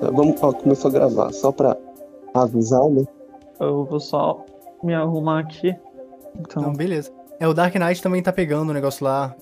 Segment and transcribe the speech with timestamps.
[0.00, 1.76] Vamos, ó, começou a gravar, só pra
[2.34, 3.04] avisar, né?
[3.58, 4.44] Eu vou só
[4.82, 5.68] me arrumar aqui.
[6.38, 7.10] Então, Então, beleza.
[7.38, 9.34] É, o Dark Knight também tá pegando o negócio lá.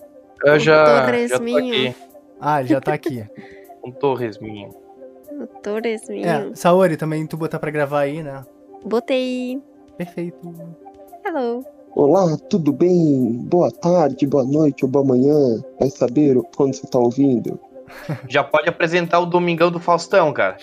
[0.44, 1.88] Eu já, já tô Torresminho.
[1.90, 1.96] aqui.
[2.40, 3.24] Ah, ele já tá aqui.
[3.84, 4.70] Um torresminho.
[5.40, 6.26] O Torresminho.
[6.26, 8.44] é, Saori, também tu botar pra gravar aí, né?
[8.84, 9.62] Botei.
[9.96, 10.36] Perfeito.
[11.24, 11.64] Hello.
[11.94, 13.32] Olá, tudo bem?
[13.48, 15.62] Boa tarde, boa noite ou boa manhã.
[15.78, 17.58] Vai saber quando você tá ouvindo.
[18.28, 20.56] Já pode apresentar o Domingão do Faustão, cara.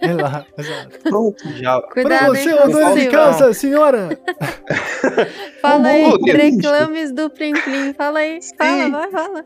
[0.00, 0.98] É lá, exato.
[1.02, 1.80] Pronto, Já.
[1.82, 2.34] Cuidado, ô
[2.66, 4.18] com dona de casa, senhora!
[5.60, 7.92] Fala aí, reclames do Plim Plim.
[7.94, 8.38] Fala aí.
[8.56, 8.90] Fala, Sim.
[8.90, 9.44] vai, fala.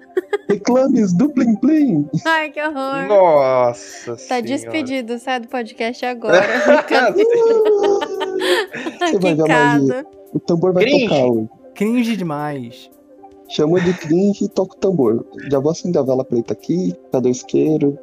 [0.49, 2.09] reclames do Plim Plim.
[2.27, 3.07] Ai, que horror.
[3.09, 4.43] Nossa Tá senhora.
[4.43, 6.43] despedido, sai do podcast agora.
[9.11, 9.79] Você vai.
[10.33, 11.09] O tambor vai Cringe.
[11.09, 11.49] tocar hoje.
[11.75, 12.91] Cringe demais.
[13.55, 15.25] Chama de cringe e toca o tambor.
[15.49, 17.97] Já vou acender a vela preta aqui, cadê o isqueiro?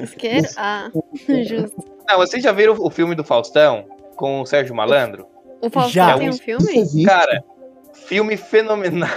[0.00, 0.46] Isqueiro?
[0.56, 0.88] Ah,
[1.44, 1.84] justo.
[2.08, 5.26] Não, vocês já viram o filme do Faustão com o Sérgio Malandro?
[5.60, 6.18] O Faustão Já.
[6.18, 7.04] tem um filme?
[7.04, 7.42] Cara,
[7.92, 9.08] filme fenomenal.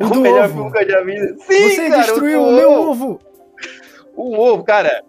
[0.00, 0.54] O o do melhor ovo.
[0.54, 1.18] filme que eu já vi.
[1.44, 2.90] Sim, Você cara, destruiu o meu ovo.
[2.90, 3.18] ovo!
[4.16, 5.04] O ovo, cara.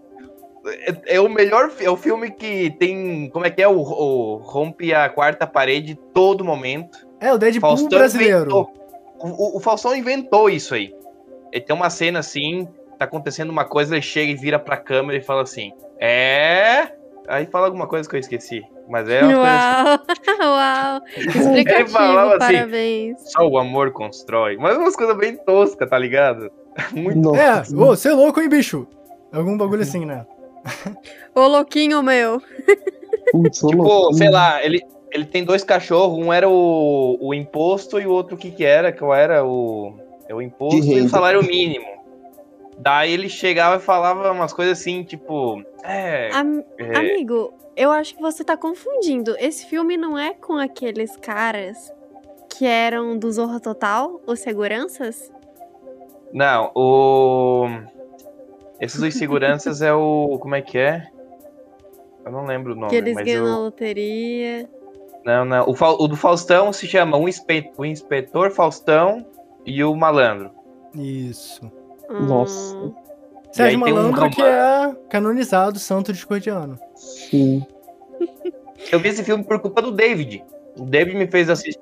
[0.65, 1.71] É, é o melhor.
[1.79, 3.29] É o filme que tem.
[3.31, 3.67] Como é que é?
[3.67, 7.09] O, o rompe a quarta parede todo momento.
[7.21, 8.39] É, o Deadpool Faustão brasileiro.
[8.41, 8.73] inventou.
[9.19, 10.93] O, o- Faustão inventou isso aí.
[11.51, 15.17] Ele tem uma cena assim, tá acontecendo uma coisa, ele chega e vira pra câmera
[15.19, 16.87] e fala assim: É.
[17.27, 18.61] Aí fala alguma coisa que eu esqueci.
[18.89, 21.01] Mas é uma coisa assim, Uau, uau.
[21.15, 21.31] Ele
[21.87, 23.31] falava Explicativo, assim, parabéns.
[23.31, 24.57] só o amor constrói.
[24.57, 26.51] Mas umas coisas bem toscas, tá ligado?
[26.91, 27.19] Muito.
[27.19, 28.87] Nossa, É, ô, você é louco, hein, bicho?
[29.31, 30.25] Algum bagulho assim, né?
[31.35, 32.41] Ô, louquinho meu.
[33.31, 38.05] putz, Tipo, sei lá, ele, ele tem dois cachorros, um era o, o imposto e
[38.07, 38.91] o outro o que que era?
[38.91, 39.93] Que era o,
[40.27, 41.85] é o imposto e o salário mínimo.
[42.77, 48.15] Daí ele chegava e falava umas coisas assim, tipo, é, Am- é, Amigo, eu acho
[48.15, 49.35] que você tá confundindo.
[49.37, 51.93] Esse filme não é com aqueles caras
[52.49, 55.31] que eram do Zorra Total, os seguranças?
[56.33, 57.67] não, o
[58.79, 61.07] esses dois seguranças é o, como é que é?
[62.25, 64.69] Eu não lembro o nome, que eles mas ganham na o, loteria.
[65.25, 69.25] Não, não, o, Fau- o do Faustão se chama o, inspe, o inspetor Faustão
[69.65, 70.51] e o malandro.
[70.95, 71.71] Isso.
[72.09, 72.75] Nossa.
[72.75, 72.93] Hum,
[73.53, 74.35] Sérgio tem um Malandro, romance.
[74.35, 76.79] que é canonizado santo discordiano.
[76.95, 77.65] Sim.
[78.91, 80.43] Eu vi esse filme por culpa do David.
[80.77, 81.79] O David me fez assistir.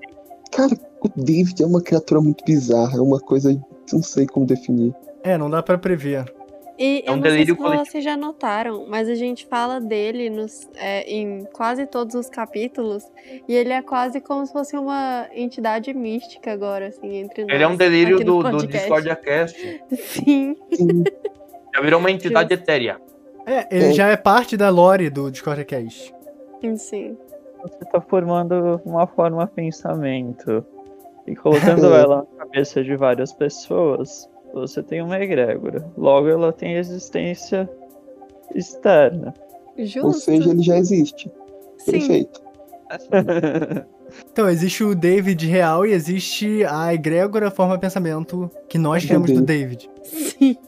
[0.52, 2.98] Cara, o David é uma criatura muito bizarra.
[2.98, 3.56] É uma coisa.
[3.94, 4.94] Não sei como definir.
[5.24, 6.32] É, não dá pra prever.
[6.80, 7.86] E É eu um não sei se delírio coletivo.
[7.86, 13.04] vocês já notaram, mas a gente fala dele nos, é, em quase todos os capítulos,
[13.48, 17.54] e ele é quase como se fosse uma entidade mística agora, assim, entre nós.
[17.54, 18.66] Ele é um delírio do, do.
[18.66, 19.84] Discordia Cast.
[19.94, 21.04] Sim, Sim.
[21.76, 23.00] Já virou uma entidade etérea.
[23.46, 23.94] É, ele É.
[23.94, 26.14] já é parte da lore do Discord Cast.
[26.78, 27.18] sim.
[27.62, 30.66] você tá formando uma forma pensamento
[31.28, 35.86] e colocando ela na cabeça de várias pessoas, você tem uma egrégora.
[35.98, 37.70] Logo, ela tem existência
[38.54, 39.34] externa.
[39.78, 40.08] Justo.
[40.08, 41.32] Ou seja, ele já existe.
[41.78, 41.92] Sim.
[41.92, 42.42] Perfeito.
[44.32, 49.42] Então, existe o David real e existe a egrégora forma pensamento que nós criamos do
[49.42, 49.90] David.
[50.04, 50.56] Sim.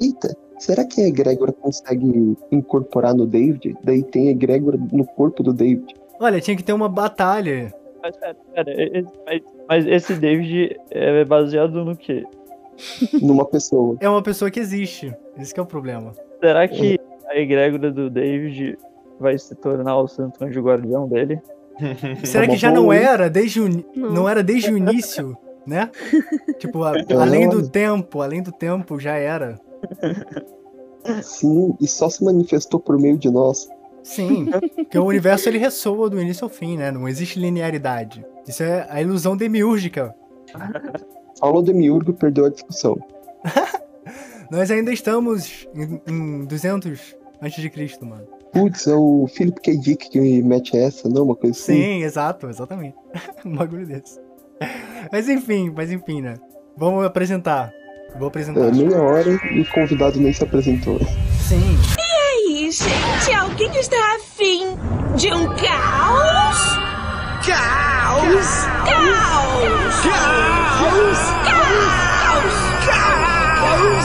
[0.00, 3.76] Eita, será que a egrégora consegue incorporar no David?
[3.82, 5.94] Daí tem egrégora no corpo do David.
[6.20, 7.72] Olha, tinha que ter uma batalha.
[8.02, 12.24] Mas, pera, pera, esse- mas, mas esse David é baseado no quê?
[13.20, 13.96] Numa pessoa.
[14.00, 15.14] É uma pessoa que existe.
[15.38, 16.12] Esse que é o problema.
[16.40, 16.98] Será que
[17.28, 18.76] a egrégora do David
[19.20, 21.40] vai se tornar o santo anjo guardião dele?
[22.24, 24.10] Será que já não era desde o, Não.
[24.12, 25.36] não era desde o início,
[25.66, 25.90] né?
[26.58, 27.14] Tipo, a- É.
[27.14, 29.60] além do tempo, além do tempo já era.
[31.22, 33.68] Sim, e só se manifestou por meio de nós.
[34.02, 36.90] Sim, porque o universo ele ressoa do início ao fim, né?
[36.90, 38.24] Não existe linearidade.
[38.46, 40.14] Isso é a ilusão demiúrgica.
[41.38, 42.96] Falou Demiurgo, perdeu a discussão.
[44.50, 48.26] Nós ainda estamos em, em 200 antes de Cristo, mano.
[48.52, 49.76] Putz, é o Philip K.
[49.78, 51.24] Dick que mete essa, não?
[51.24, 51.74] Uma coisa assim.
[51.74, 52.94] Sim, exato, exatamente.
[53.44, 54.20] um bagulho desse.
[55.10, 56.34] Mas enfim, mas enfim, né?
[56.76, 57.72] Vamos apresentar.
[58.18, 58.68] Vou apresentar.
[58.68, 60.98] É, meia hora e o convidado nem se apresentou.
[61.48, 61.81] Sim.
[63.62, 64.76] Alguém está afim
[65.16, 66.58] de um caos?
[67.46, 68.66] Caos!
[68.84, 70.02] Caos!
[70.02, 71.18] Caos!
[71.46, 72.50] Caos!
[72.86, 74.02] Caos!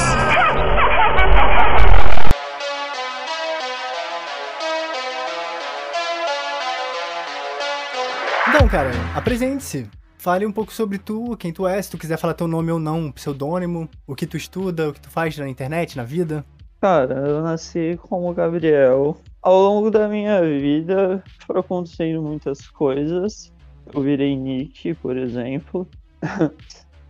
[8.50, 9.90] Então, cara, apresente-se.
[10.20, 12.78] fale um pouco sobre tu, quem tu é, se tu quiser falar teu nome ou
[12.78, 16.46] não, pseudônimo, o que tu estuda, o que tu faz na internet, na vida.
[16.80, 19.18] Cara, eu nasci como Gabriel.
[19.42, 23.54] Ao longo da minha vida foram acontecendo muitas coisas.
[23.94, 25.88] Eu virei Nick, por exemplo.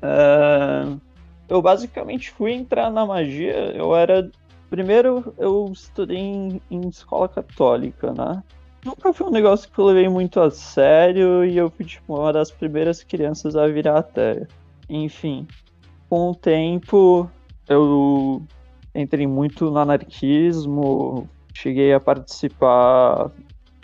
[0.02, 0.98] É,
[1.50, 3.72] eu basicamente fui entrar na magia.
[3.76, 4.30] Eu era.
[4.70, 8.44] Primeiro, eu estudei em, em escola católica, né?
[8.84, 12.32] Nunca foi um negócio que eu levei muito a sério e eu fui tipo uma
[12.32, 14.48] das primeiras crianças a virar ateia.
[14.90, 15.48] Enfim,
[16.10, 17.30] com o tempo
[17.68, 18.42] eu
[18.94, 23.32] entrei muito no anarquismo, cheguei a participar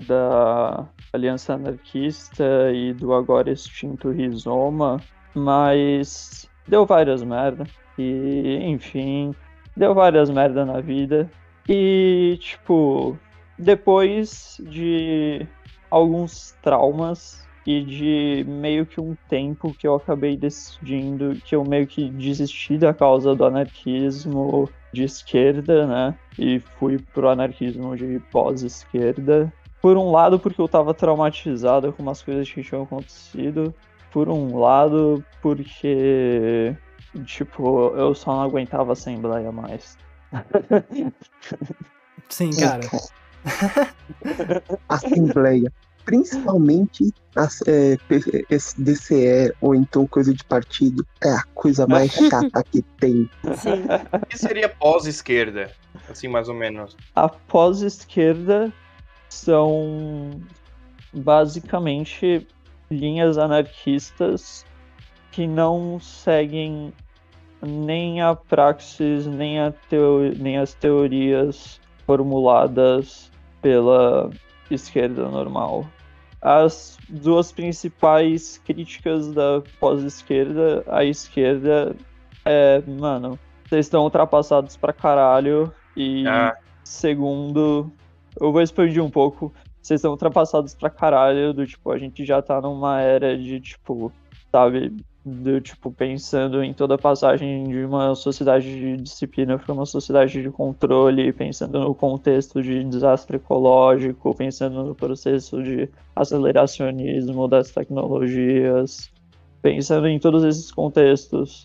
[0.07, 5.01] da Aliança Anarquista e do agora extinto Rizoma,
[5.33, 7.65] mas deu várias merda.
[7.97, 9.33] E, enfim,
[9.75, 11.29] deu várias merda na vida.
[11.67, 13.17] E, tipo,
[13.57, 15.47] depois de
[15.89, 21.87] alguns traumas e de meio que um tempo que eu acabei decidindo que eu meio
[21.87, 26.15] que desisti da causa do anarquismo de esquerda, né?
[26.37, 29.51] E fui pro anarquismo de pós-esquerda.
[29.81, 33.73] Por um lado, porque eu tava traumatizado com umas coisas que tinham acontecido.
[34.11, 36.75] Por um lado, porque,
[37.25, 39.97] tipo, eu só não aguentava a Assembleia mais.
[42.29, 42.81] Sim, cara.
[44.87, 45.73] Assembleia.
[46.05, 47.97] Principalmente as, é,
[48.49, 51.05] esse DCE ou então coisa de partido.
[51.23, 53.29] É a coisa mais chata que tem.
[53.55, 53.83] Sim.
[54.21, 55.71] O que seria pós-esquerda?
[56.09, 56.95] Assim, mais ou menos.
[57.15, 58.71] A pós-esquerda
[59.29, 60.41] são
[61.13, 62.47] basicamente
[62.91, 64.65] linhas anarquistas
[65.31, 66.93] que não seguem
[67.65, 74.29] nem a praxis, nem, a teo- nem as teorias formuladas pela
[74.75, 75.85] esquerda normal.
[76.41, 81.95] As duas principais críticas da pós-esquerda, a esquerda
[82.45, 86.55] é, mano, vocês estão ultrapassados pra caralho e Ah.
[86.83, 87.89] segundo,
[88.39, 92.41] eu vou expandir um pouco, vocês estão ultrapassados pra caralho, do tipo, a gente já
[92.41, 94.11] tá numa era de, tipo,
[94.51, 94.93] sabe,
[95.25, 100.41] do tipo, pensando em toda a passagem de uma sociedade de disciplina para uma sociedade
[100.41, 109.11] de controle, pensando no contexto de desastre ecológico, pensando no processo de aceleracionismo das tecnologias,
[109.61, 111.63] pensando em todos esses contextos.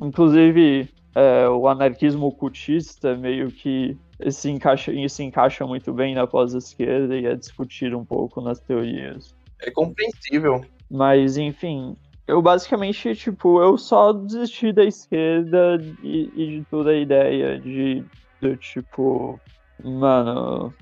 [0.00, 3.96] Inclusive, é, o anarquismo ocultista meio que
[4.30, 9.34] se encaixa, se encaixa muito bem na pós-esquerda e é discutido um pouco nas teorias.
[9.60, 10.64] É compreensível.
[10.90, 16.96] Mas, enfim, eu basicamente, tipo, eu só desisti da esquerda e, e de toda a
[16.96, 18.02] ideia de,
[18.40, 19.38] do tipo,
[19.82, 20.72] mano,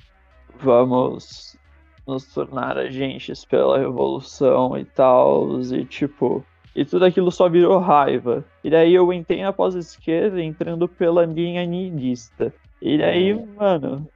[0.61, 1.57] vamos
[2.07, 6.45] nos tornar agentes pela revolução e tal, e tipo,
[6.75, 8.45] e tudo aquilo só virou raiva.
[8.63, 12.53] E daí eu entrei na pós-esquerda entrando pela linha nihilista.
[12.81, 14.09] E daí, mano,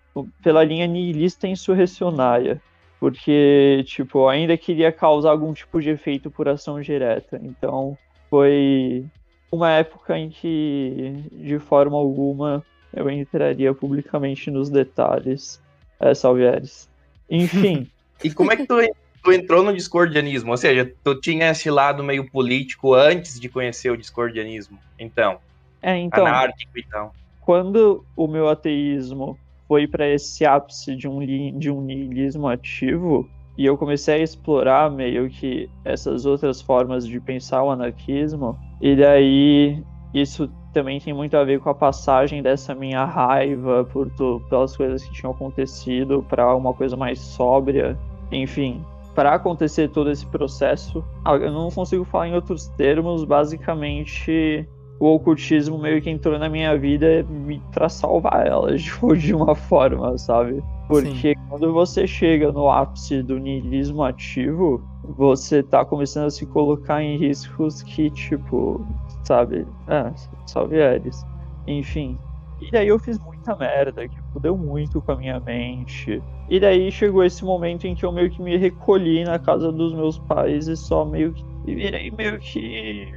[0.43, 2.61] pela linha nihilista insurrecionária.
[2.99, 7.39] Porque, tipo, eu ainda queria causar algum tipo de efeito por ação direta.
[7.43, 7.97] Então,
[8.31, 9.05] foi
[9.53, 12.65] uma época em que, de forma alguma,
[12.95, 15.61] eu entraria publicamente nos detalhes.
[16.01, 16.89] É, Salvieres.
[17.29, 17.89] Enfim,
[18.23, 18.77] E como é que tu,
[19.23, 20.51] tu entrou no discordianismo?
[20.51, 24.79] Ou seja, tu tinha esse lado meio político antes de conhecer o discordianismo.
[24.99, 25.39] Então,
[25.83, 27.15] é, então, anárquico e tal.
[27.41, 31.19] quando o meu ateísmo foi para esse ápice de um,
[31.59, 37.19] de um niilismo ativo, e eu comecei a explorar meio que essas outras formas de
[37.19, 39.83] pensar o anarquismo, e daí
[40.13, 44.11] isso também tem muito a ver com a passagem dessa minha raiva por
[44.49, 47.99] pelas coisas que tinham acontecido para uma coisa mais sóbria.
[48.31, 54.69] Enfim, para acontecer todo esse processo, eu não consigo falar em outros termos, basicamente
[54.99, 57.27] o ocultismo meio que entrou na minha vida
[57.73, 60.63] pra salvar ela, tipo, de uma forma, sabe?
[60.89, 67.03] Porque quando você chega no ápice do niilismo ativo, você tá começando a se colocar
[67.03, 68.87] em riscos que, tipo,
[69.25, 69.67] sabe?
[69.89, 70.13] É,
[70.47, 71.27] Salvieres.
[71.67, 72.17] Enfim.
[72.61, 76.23] E daí eu fiz muita merda, que fudeu muito com a minha mente.
[76.49, 79.93] E daí chegou esse momento em que eu meio que me recolhi na casa dos
[79.93, 81.45] meus pais e só meio que.
[81.67, 83.13] E virei meio que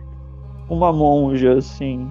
[0.70, 2.10] uma monja, assim.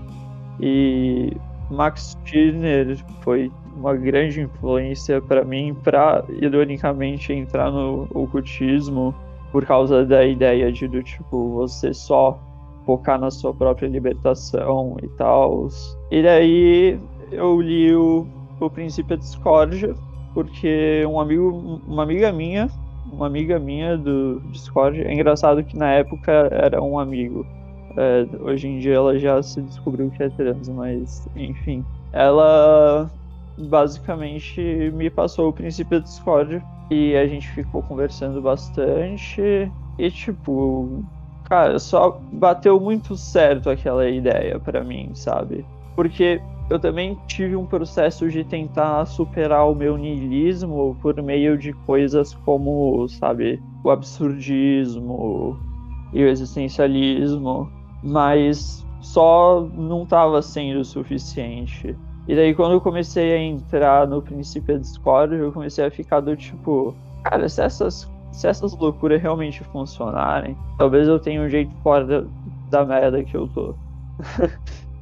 [0.60, 1.32] E
[1.70, 9.14] Max Stirner foi uma grande influência para mim para ironicamente entrar no ocultismo
[9.52, 12.38] por causa da ideia de do tipo você só
[12.84, 15.68] focar na sua própria libertação e tal.
[16.10, 16.98] E daí
[17.30, 18.26] eu li o,
[18.58, 19.94] o Princípio da Discórdia
[20.34, 22.68] porque um amigo, uma amiga minha
[23.12, 25.02] uma amiga minha do Discord.
[25.02, 27.46] É engraçado que na época era um amigo.
[28.00, 31.84] É, hoje em dia ela já se descobriu que é trans, mas enfim.
[32.12, 33.10] Ela
[33.58, 34.60] basicamente
[34.94, 36.62] me passou o princípio do Discord
[36.92, 39.42] e a gente ficou conversando bastante.
[39.98, 41.04] E tipo,
[41.46, 45.66] cara, só bateu muito certo aquela ideia pra mim, sabe?
[45.96, 46.40] Porque
[46.70, 52.32] eu também tive um processo de tentar superar o meu niilismo por meio de coisas
[52.44, 55.58] como, sabe, o absurdismo
[56.12, 57.68] e o existencialismo,
[58.02, 61.96] mas só não estava sendo o suficiente.
[62.26, 66.36] E daí quando eu comecei a entrar no princípio Discord, eu comecei a ficar do
[66.36, 72.04] tipo, cara, se essas, se essas loucuras realmente funcionarem, talvez eu tenha um jeito fora
[72.04, 72.24] da,
[72.70, 73.74] da merda que eu tô.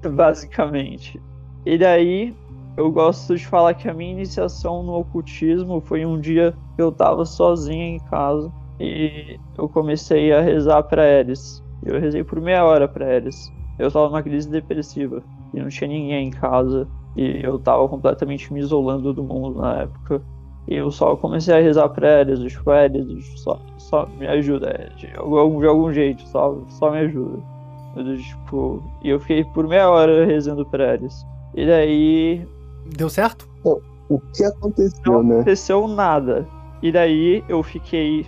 [0.08, 1.20] Basicamente.
[1.64, 2.32] E daí
[2.76, 6.92] eu gosto de falar que a minha iniciação no ocultismo foi um dia que eu
[6.92, 11.64] tava sozinho em casa e eu comecei a rezar para eles.
[11.84, 13.52] Eu rezei por meia hora para eles.
[13.78, 18.52] Eu tava numa crise depressiva e não tinha ninguém em casa e eu tava completamente
[18.52, 20.22] me isolando do mundo na época.
[20.68, 25.08] E eu só comecei a rezar pra eles, tipo, eles, só, só me ajuda, de
[25.16, 27.38] algum, de algum jeito, só, só me ajuda.
[27.94, 31.24] Eu, tipo, e eu fiquei por meia hora rezando pra eles.
[31.54, 32.46] E daí.
[32.96, 33.48] Deu certo?
[34.08, 35.34] O que aconteceu, Não né?
[35.36, 36.46] aconteceu nada.
[36.82, 38.26] E daí eu fiquei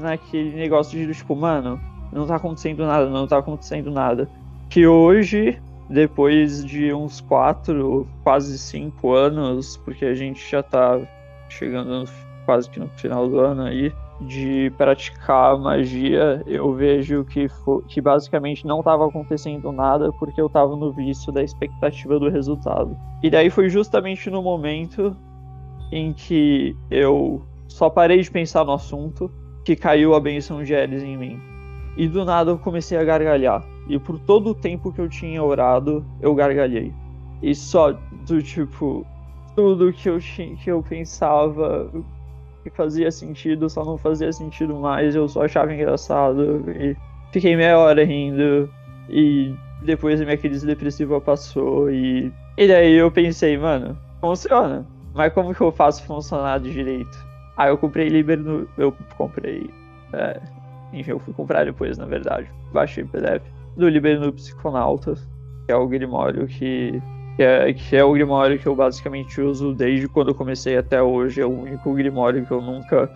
[0.00, 1.80] naquele negócio de tipo, mano,
[2.16, 4.28] não tá acontecendo nada, não tá acontecendo nada.
[4.68, 5.58] Que hoje,
[5.88, 10.98] depois de uns quatro, quase cinco anos, porque a gente já tá
[11.48, 12.08] chegando no-
[12.44, 17.48] quase que no final do ano aí, de praticar magia, eu vejo que,
[17.88, 22.96] que basicamente não estava acontecendo nada porque eu estava no vício da expectativa do resultado.
[23.22, 25.14] E daí foi justamente no momento
[25.92, 29.30] em que eu só parei de pensar no assunto
[29.64, 31.40] que caiu a benção de Elis em mim.
[31.96, 33.64] E do nada eu comecei a gargalhar.
[33.88, 36.92] E por todo o tempo que eu tinha orado, eu gargalhei.
[37.42, 37.92] E só
[38.26, 39.06] do tipo,
[39.54, 41.90] tudo que eu, que eu pensava
[42.62, 46.64] que fazia sentido só não fazia sentido mais, eu só achava engraçado.
[46.70, 46.96] E
[47.32, 48.68] fiquei meia hora rindo.
[49.08, 51.90] E depois a minha crise depressiva passou.
[51.90, 54.86] E, e daí eu pensei, mano, funciona.
[55.14, 57.26] Mas como que eu faço funcionar direito?
[57.56, 58.68] Aí eu comprei Liber no.
[58.76, 59.70] Eu comprei.
[60.12, 60.40] É,
[61.00, 62.50] enfim, eu fui comprar depois, na verdade.
[62.72, 63.42] Baixei o PDF
[63.76, 65.14] do Liber no Psiconauta,
[65.66, 67.02] que é o Grimório que.
[67.36, 71.02] Que é, que é o Grimório que eu basicamente uso desde quando eu comecei até
[71.02, 71.42] hoje.
[71.42, 73.12] É o único Grimório que eu nunca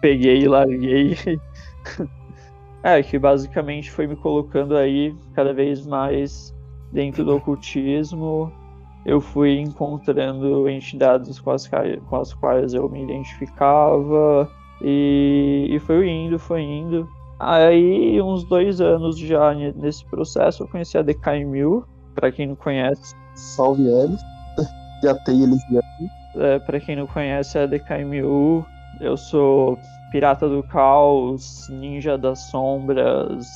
[0.00, 1.18] peguei e larguei.
[2.84, 6.54] é, que basicamente foi me colocando aí cada vez mais
[6.92, 8.52] dentro do ocultismo
[9.06, 11.70] eu fui encontrando entidades com as,
[12.08, 14.50] com as quais eu me identificava
[14.82, 17.08] e, e foi indo, foi indo.
[17.38, 22.46] Aí, uns dois anos já ne- nesse processo, eu conheci a Decai Mil, pra quem
[22.46, 23.14] não conhece.
[23.34, 24.20] Salve eles.
[25.04, 25.80] Já tem eles já.
[26.42, 28.64] É, pra quem não conhece a Decai Mil,
[29.00, 29.78] eu sou
[30.10, 33.46] pirata do caos, ninja das sombras,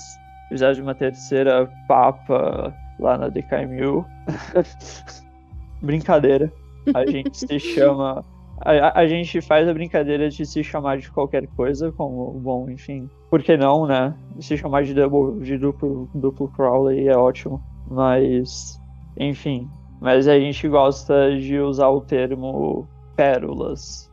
[0.50, 4.04] 21 terceira papa lá na Decai Mil.
[5.82, 6.52] Brincadeira.
[6.94, 8.22] A gente se chama.
[8.62, 13.08] A- a gente faz a brincadeira de se chamar de qualquer coisa, como, bom, enfim.
[13.30, 14.14] Por que não, né?
[14.40, 17.62] Se chamar de, double, de duplo, duplo Crowley é ótimo.
[17.88, 18.80] Mas,
[19.16, 19.68] enfim.
[20.00, 24.10] Mas a gente gosta de usar o termo pérolas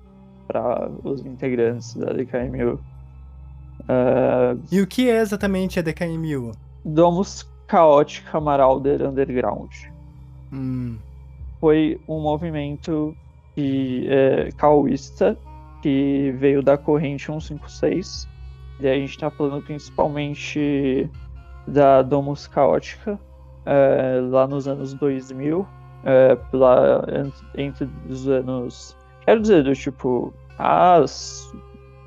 [0.48, 2.80] para os integrantes da DKMU.
[3.82, 6.52] Uh, E o que é exatamente a DKMU?
[6.86, 9.72] Domus Caótica Marauder Underground.
[10.52, 10.98] Hum,
[11.60, 13.16] foi um movimento
[13.56, 15.38] que, é, caoísta
[15.82, 18.28] que veio da corrente 156.
[18.80, 21.10] E a gente está falando principalmente
[21.68, 23.20] da Domus Caótica,
[23.66, 25.68] é, lá nos anos 2000,
[26.04, 27.04] é, lá
[27.56, 28.96] en- entre os anos.
[29.26, 31.52] Quero dizer, do tipo, as,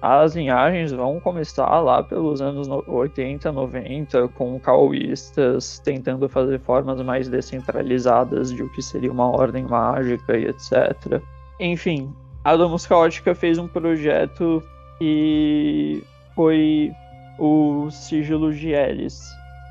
[0.01, 7.03] as linhagens vão começar lá pelos anos no- 80, 90, com caoístas tentando fazer formas
[7.03, 11.21] mais descentralizadas de o que seria uma ordem mágica e etc.
[11.59, 14.63] Enfim, a Domus Caótica fez um projeto
[14.99, 16.03] e
[16.35, 16.93] foi
[17.39, 19.21] o sigilo de Elis,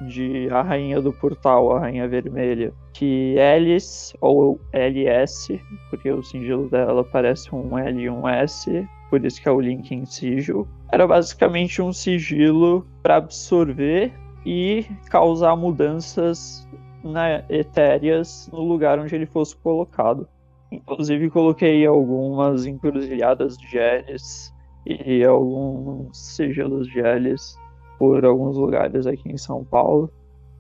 [0.02, 2.74] de a Rainha do Portal, a Rainha Vermelha.
[2.94, 9.24] Que Elis, ou LS, porque o sigilo dela parece um L e um S, por
[9.24, 14.12] isso que é o link em sigil, era basicamente um sigilo para absorver
[14.46, 16.68] e causar mudanças
[17.04, 20.28] na, etéreas no lugar onde ele fosse colocado.
[20.72, 24.54] Inclusive coloquei algumas encruzilhadas de genes
[24.86, 27.56] e alguns sigilos de Elis
[27.98, 30.12] por alguns lugares aqui em São Paulo.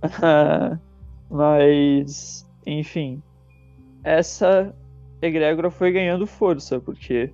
[1.30, 3.22] Mas, enfim,
[4.04, 4.74] essa
[5.22, 7.34] egrégora foi ganhando força, porque,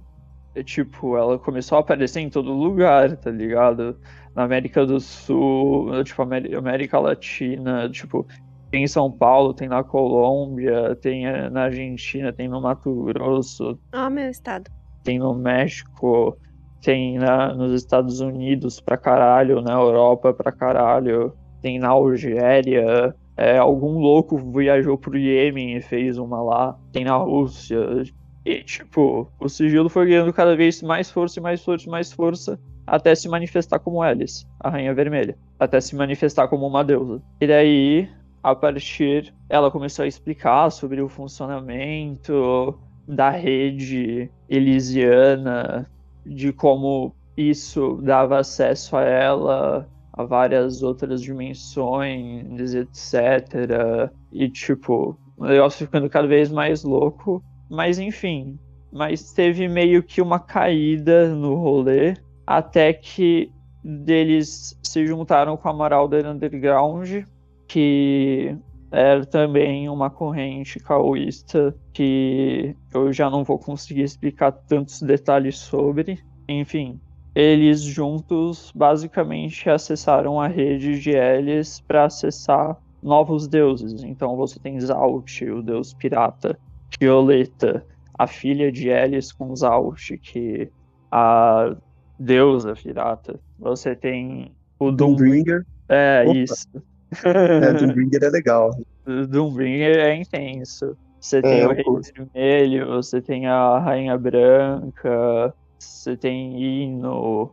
[0.54, 3.98] é, tipo, ela começou a aparecer em todo lugar, tá ligado?
[4.36, 8.28] Na América do Sul, tipo, Amé- América Latina, tipo,
[8.70, 13.80] tem em São Paulo, tem na Colômbia, tem eh, na Argentina, tem no Mato Grosso,
[13.94, 14.70] Ó, meu estado.
[15.04, 16.38] tem no México,
[16.86, 23.58] tem na, nos Estados Unidos pra caralho, na Europa pra caralho, tem na Algéria, é,
[23.58, 28.04] algum louco viajou pro Iêmen e fez uma lá, tem na Rússia.
[28.46, 32.14] E, tipo, o sigilo foi ganhando cada vez mais força e mais força e mais
[32.14, 35.36] força, até se manifestar como Alice, a Rainha Vermelha.
[35.60, 37.20] Até se manifestar como uma deusa.
[37.42, 38.08] E daí,
[38.44, 42.78] a partir, ela começou a explicar sobre o funcionamento
[43.08, 45.90] da rede elisiana,
[46.26, 54.10] de como isso dava acesso a ela a várias outras dimensões, etc.
[54.32, 57.44] E tipo, o negócio ficando cada vez mais louco.
[57.70, 58.58] Mas enfim,
[58.92, 62.14] mas teve meio que uma caída no rolê,
[62.48, 63.52] até que
[63.84, 67.26] deles se juntaram com a Marauder Underground,
[67.68, 68.56] que
[68.96, 76.18] era também uma corrente caoísta que eu já não vou conseguir explicar tantos detalhes sobre.
[76.48, 76.98] Enfim,
[77.36, 84.02] eles juntos basicamente acessaram a rede de Elis para acessar novos deuses.
[84.02, 86.58] Então você tem Zalt, o deus pirata,
[86.98, 87.86] Violeta,
[88.18, 90.72] a filha de Elis com Zalt, que
[91.12, 91.76] a
[92.18, 93.38] deusa pirata.
[93.60, 95.16] Você tem o Doom.
[95.16, 95.66] Doombringer.
[95.90, 96.38] É, Opa.
[96.38, 96.95] isso.
[97.24, 98.72] É, Doombringer é legal.
[99.06, 100.98] O Doombringer é intenso.
[101.20, 102.12] Você tem É, o eu Rei curto.
[102.34, 107.52] Vermelho, você tem a Rainha Branca, você tem Hino.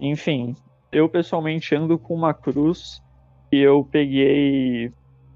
[0.00, 0.54] Enfim,
[0.92, 3.02] eu pessoalmente ando com uma cruz
[3.52, 4.92] e eu peguei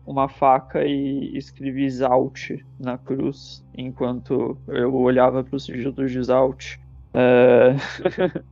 [0.06, 6.76] uma faca e escrevi Zalt na cruz enquanto eu olhava para o sigilo de Zalt.
[7.14, 7.75] É,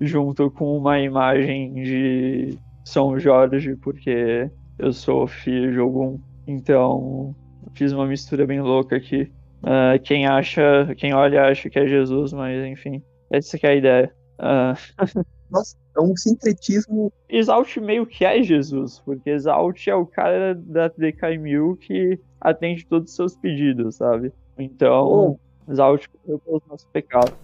[0.00, 6.18] junto com uma imagem de São Jorge, porque eu sou filho de algum.
[6.46, 7.34] Então,
[7.74, 9.30] fiz uma mistura bem louca aqui.
[9.62, 13.74] Ah, quem acha, quem olha acha que é Jesus, mas enfim, essa que é a
[13.74, 14.14] ideia.
[14.38, 14.74] Ah,
[15.50, 17.12] Nossa, é um sincretismo.
[17.28, 23.10] Exalt meio que é Jesus, porque Exalt é o cara da DK1000 que atende todos
[23.10, 24.32] os seus pedidos, sabe?
[24.56, 25.38] Então,
[25.68, 27.34] Exalt morreu pelos nossos pecados.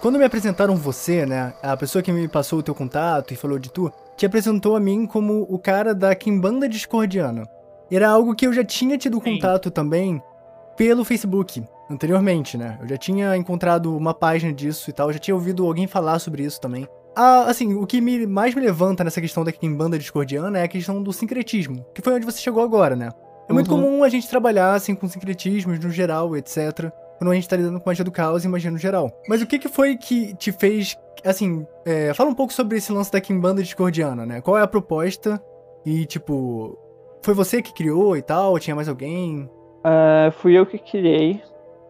[0.00, 3.58] Quando me apresentaram você, né, a pessoa que me passou o teu contato e falou
[3.58, 7.44] de tu, te apresentou a mim como o cara da Kimbanda Discordiana.
[7.90, 9.34] Era algo que eu já tinha tido Sim.
[9.34, 10.22] contato também
[10.76, 12.78] pelo Facebook, anteriormente, né?
[12.82, 16.42] Eu já tinha encontrado uma página disso e tal, já tinha ouvido alguém falar sobre
[16.44, 16.86] isso também.
[17.16, 20.68] Ah, assim, o que me, mais me levanta nessa questão da Kimbanda Discordiana é a
[20.68, 23.10] questão do sincretismo, que foi onde você chegou agora, né?
[23.48, 23.80] É muito Uhum.
[23.82, 27.80] comum a gente trabalhar, assim, com sincretismos no geral, etc quando a gente tá lidando
[27.80, 29.10] com magia do caos e magia no geral.
[29.28, 32.92] Mas o que que foi que te fez, assim, é, fala um pouco sobre esse
[32.92, 34.40] lance da Kimbanda Discordiana, né?
[34.40, 35.42] Qual é a proposta
[35.84, 36.78] e, tipo,
[37.22, 38.58] foi você que criou e tal?
[38.58, 39.48] Tinha mais alguém?
[39.84, 41.42] É, fui eu que criei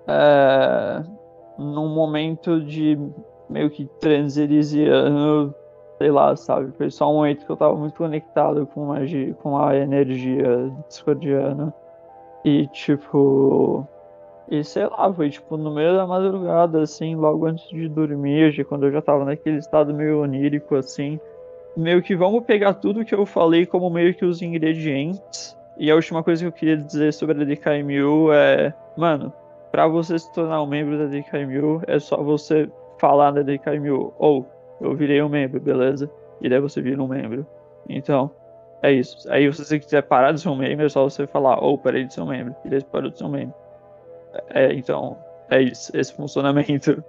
[0.06, 1.02] é,
[1.58, 2.98] num momento de
[3.48, 5.54] meio que transilisiano,
[5.98, 6.72] sei lá, sabe?
[6.76, 11.74] Foi só um momento que eu tava muito conectado com magia, com a energia discordiana.
[12.44, 13.86] E tipo.
[14.48, 18.64] E sei lá, foi tipo no meio da madrugada, assim, logo antes de dormir, de
[18.64, 21.18] quando eu já tava naquele estado meio onírico, assim.
[21.76, 25.56] Meio que vamos pegar tudo que eu falei como meio que os ingredientes.
[25.76, 29.32] E a última coisa que eu queria dizer sobre a DKMU é, mano,
[29.70, 34.14] pra você se tornar um membro da DKMU, é só você falar da DKMU.
[34.18, 34.46] Ou,
[34.80, 36.10] eu virei um membro, beleza?
[36.40, 37.46] E daí você vira um membro.
[37.88, 38.30] Então,
[38.82, 39.30] é isso.
[39.30, 42.04] Aí se você quiser parar de ser um membro, é só você falar, ou parei
[42.04, 42.54] de ser um membro.
[42.64, 43.54] E daí você parou de ser um membro.
[44.50, 45.16] É, então,
[45.50, 47.02] é isso, esse funcionamento.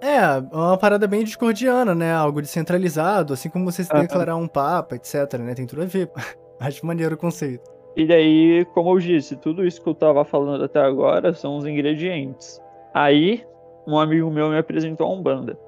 [0.00, 2.12] É, é uma parada bem discordiana, né?
[2.12, 5.54] Algo descentralizado, assim como você se declarar um papa, etc, né?
[5.54, 6.10] Tem tudo a ver.
[6.58, 7.70] Acho maneiro o conceito.
[7.96, 11.66] E daí, como eu disse, tudo isso que eu tava falando até agora são os
[11.66, 12.60] ingredientes.
[12.94, 13.44] Aí,
[13.86, 15.58] um amigo meu me apresentou a Umbanda.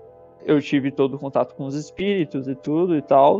[0.44, 3.38] Eu tive todo o contato com os espíritos e tudo e tal.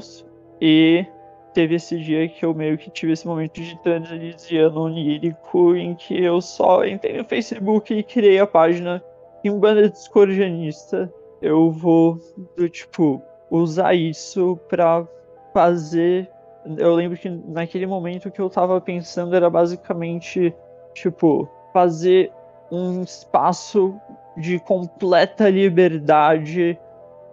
[0.61, 1.07] E
[1.53, 6.23] teve esse dia que eu meio que tive esse momento de transilisiano onírico em que
[6.23, 9.03] eu só entrei no Facebook e criei a página
[9.45, 11.13] Umbanda Discordianista.
[11.41, 12.19] Eu vou,
[12.57, 15.07] do tipo, usar isso pra
[15.53, 16.31] fazer
[16.65, 20.55] eu lembro que naquele momento que eu tava pensando era basicamente,
[20.95, 22.33] tipo, fazer
[22.71, 23.95] um espaço
[24.37, 26.79] de completa liberdade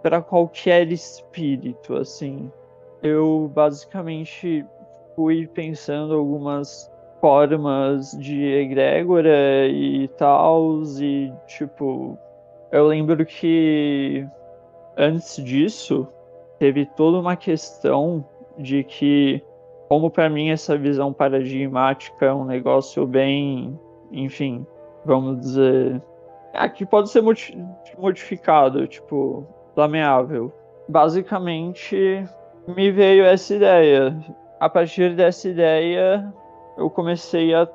[0.02, 2.50] para qualquer espírito, assim.
[3.02, 4.64] Eu basicamente
[5.16, 12.18] fui pensando algumas formas de egrégora e tal, e tipo,
[12.72, 14.26] eu lembro que
[14.96, 16.08] antes disso
[16.58, 18.24] teve toda uma questão
[18.58, 19.42] de que,
[19.88, 23.78] como para mim essa visão paradigmática é um negócio bem,
[24.12, 24.66] enfim,
[25.04, 26.02] vamos dizer,
[26.54, 27.22] aqui pode ser
[27.98, 30.52] modificado, tipo, flameável.
[30.88, 32.24] Basicamente,
[32.70, 34.16] me veio essa ideia.
[34.58, 36.32] A partir dessa ideia,
[36.76, 37.68] eu comecei a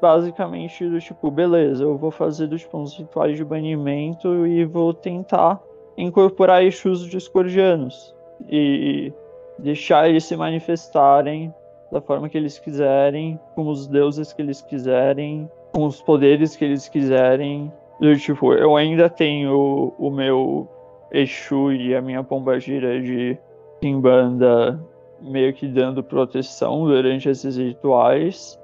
[0.00, 5.60] basicamente do tipo, beleza, eu vou fazer dos pontos rituais de banimento e vou tentar
[5.96, 8.14] incorporar Exus discordianos
[8.48, 9.12] e
[9.58, 11.52] deixar eles se manifestarem
[11.90, 16.64] da forma que eles quiserem, com os deuses que eles quiserem, com os poderes que
[16.64, 17.72] eles quiserem.
[17.98, 20.68] Do tipo, eu ainda tenho o meu
[21.10, 23.36] Exu e a minha pombagira de
[23.80, 24.80] Kimbanda
[25.20, 28.58] meio que dando proteção durante esses rituais.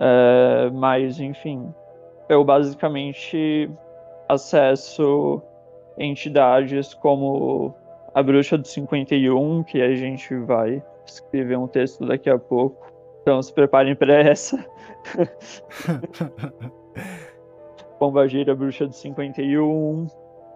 [0.00, 1.72] É, mas, enfim,
[2.28, 3.70] eu basicamente
[4.28, 5.42] acesso
[5.98, 7.74] entidades como
[8.14, 12.86] a Bruxa do 51, que a gente vai escrever um texto daqui a pouco.
[13.22, 14.64] Então se preparem para essa.
[17.98, 20.06] Pombagira, Bruxa do 51,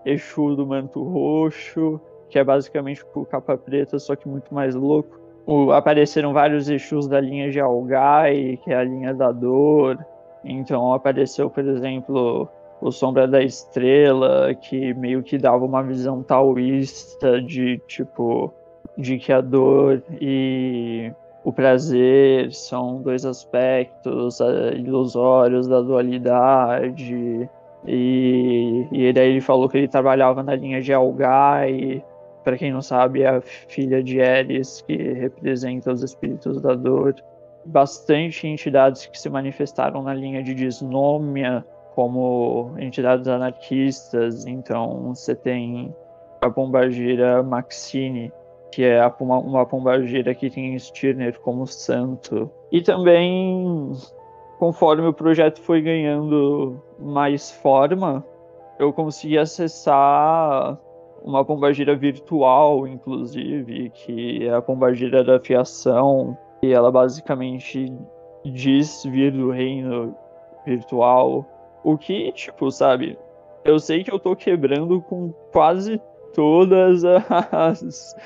[0.04, 2.00] Exu do Manto Roxo,
[2.32, 5.20] que é basicamente o capa preta, só que muito mais louco.
[5.46, 9.98] O, apareceram vários Exus da linha de Algai, que é a linha da dor.
[10.42, 12.48] Então apareceu, por exemplo,
[12.80, 18.50] o Sombra da Estrela, que meio que dava uma visão taoísta de tipo
[18.96, 21.12] de que a dor e
[21.44, 27.46] o prazer são dois aspectos uh, ilusórios da dualidade.
[27.86, 32.02] E, e daí ele falou que ele trabalhava na linha de Algai,
[32.42, 37.14] para quem não sabe, é a filha de Eris, que representa os espíritos da dor.
[37.64, 44.46] Bastante entidades que se manifestaram na linha de Disnômia, como entidades anarquistas.
[44.46, 45.94] Então, você tem
[46.40, 48.32] a pombagira Maxine,
[48.72, 52.50] que é uma, uma pombagira que tem Stirner como santo.
[52.72, 53.92] E também,
[54.58, 58.24] conforme o projeto foi ganhando mais forma,
[58.78, 60.78] eu consegui acessar
[61.24, 67.92] uma pombagira virtual, inclusive, que é a pombagira da fiação, e ela basicamente
[68.44, 70.14] diz vir do reino
[70.66, 71.46] virtual.
[71.84, 73.18] O que, tipo, sabe,
[73.64, 76.00] eu sei que eu tô quebrando com quase
[76.34, 78.16] todas as.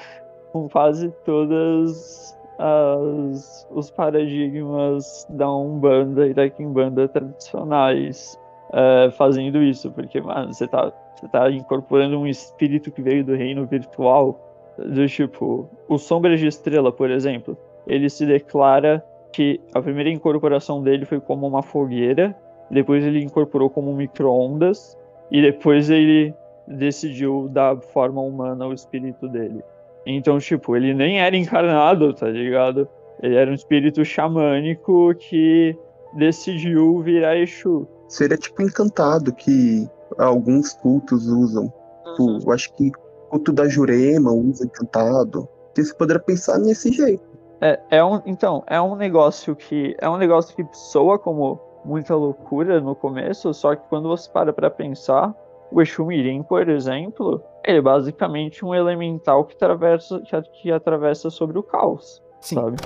[0.53, 8.39] com quase todas as, os paradigmas da Umbanda e da Kimbanda tradicionais
[8.71, 13.35] uh, fazendo isso, porque, mano, você tá você tá incorporando um espírito que veio do
[13.35, 14.39] reino virtual,
[14.79, 17.57] do tipo, o Sombras de Estrela, por exemplo.
[17.87, 19.03] Ele se declara
[19.33, 22.37] que a primeira incorporação dele foi como uma fogueira,
[22.71, 24.97] depois ele incorporou como micro-ondas,
[25.31, 26.35] e depois ele
[26.67, 29.63] decidiu dar forma humana ao espírito dele.
[30.05, 32.89] Então, tipo, ele nem era encarnado, tá ligado?
[33.23, 35.77] Ele era um espírito xamânico que
[36.15, 37.89] decidiu virar Exu.
[38.09, 39.89] Seria tipo encantado que
[40.19, 41.73] alguns cultos usam.
[42.19, 42.39] Uhum.
[42.47, 45.49] eu acho que o culto da Jurema usa encantado.
[45.75, 47.25] Você poderia pensar nesse jeito.
[47.61, 52.15] É, é um, então, é um negócio que é um negócio que soa como muita
[52.15, 55.35] loucura no começo, só que quando você para para pensar,
[55.71, 61.31] o Exu Mirim, por exemplo, ele é basicamente um elemental que atravessa, que, que atravessa
[61.31, 62.57] sobre o caos, Sim.
[62.57, 62.77] sabe?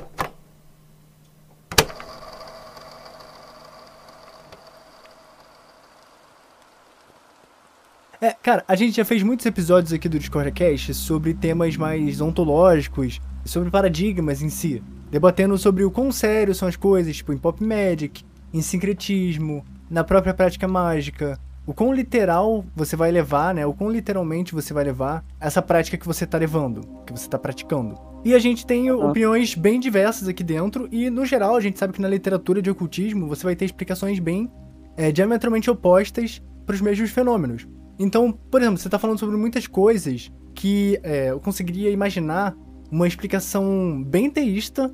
[8.23, 13.19] É, cara, a gente já fez muitos episódios aqui do Discordcast sobre temas mais ontológicos,
[13.47, 17.65] sobre paradigmas em si, debatendo sobre o quão sério são as coisas, tipo em pop
[17.65, 23.65] magic, em sincretismo, na própria prática mágica, o quão literal você vai levar, né?
[23.65, 27.39] O quão literalmente você vai levar essa prática que você tá levando, que você tá
[27.39, 27.99] praticando.
[28.23, 29.09] E a gente tem uhum.
[29.09, 32.71] opiniões bem diversas aqui dentro, e no geral a gente sabe que na literatura de
[32.71, 34.53] ocultismo você vai ter explicações bem
[34.95, 37.67] é, diametralmente opostas para os mesmos fenômenos.
[38.01, 42.57] Então, por exemplo, você está falando sobre muitas coisas que é, eu conseguiria imaginar
[42.91, 44.91] uma explicação bem teísta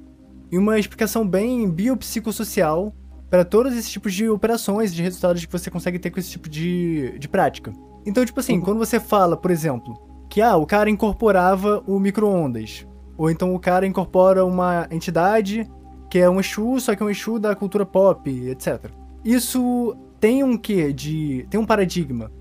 [0.50, 2.92] e uma explicação bem biopsicossocial
[3.30, 6.48] para todos esses tipos de operações, de resultados que você consegue ter com esse tipo
[6.48, 7.72] de, de prática.
[8.04, 8.60] Então, tipo assim, uhum.
[8.60, 9.94] quando você fala, por exemplo,
[10.28, 12.84] que ah, o cara incorporava o micro-ondas,
[13.16, 15.64] ou então o cara incorpora uma entidade
[16.10, 18.90] que é um Exu, só que é um Exu da cultura pop, etc.
[19.24, 21.46] Isso tem um quê de.
[21.48, 22.32] tem um paradigma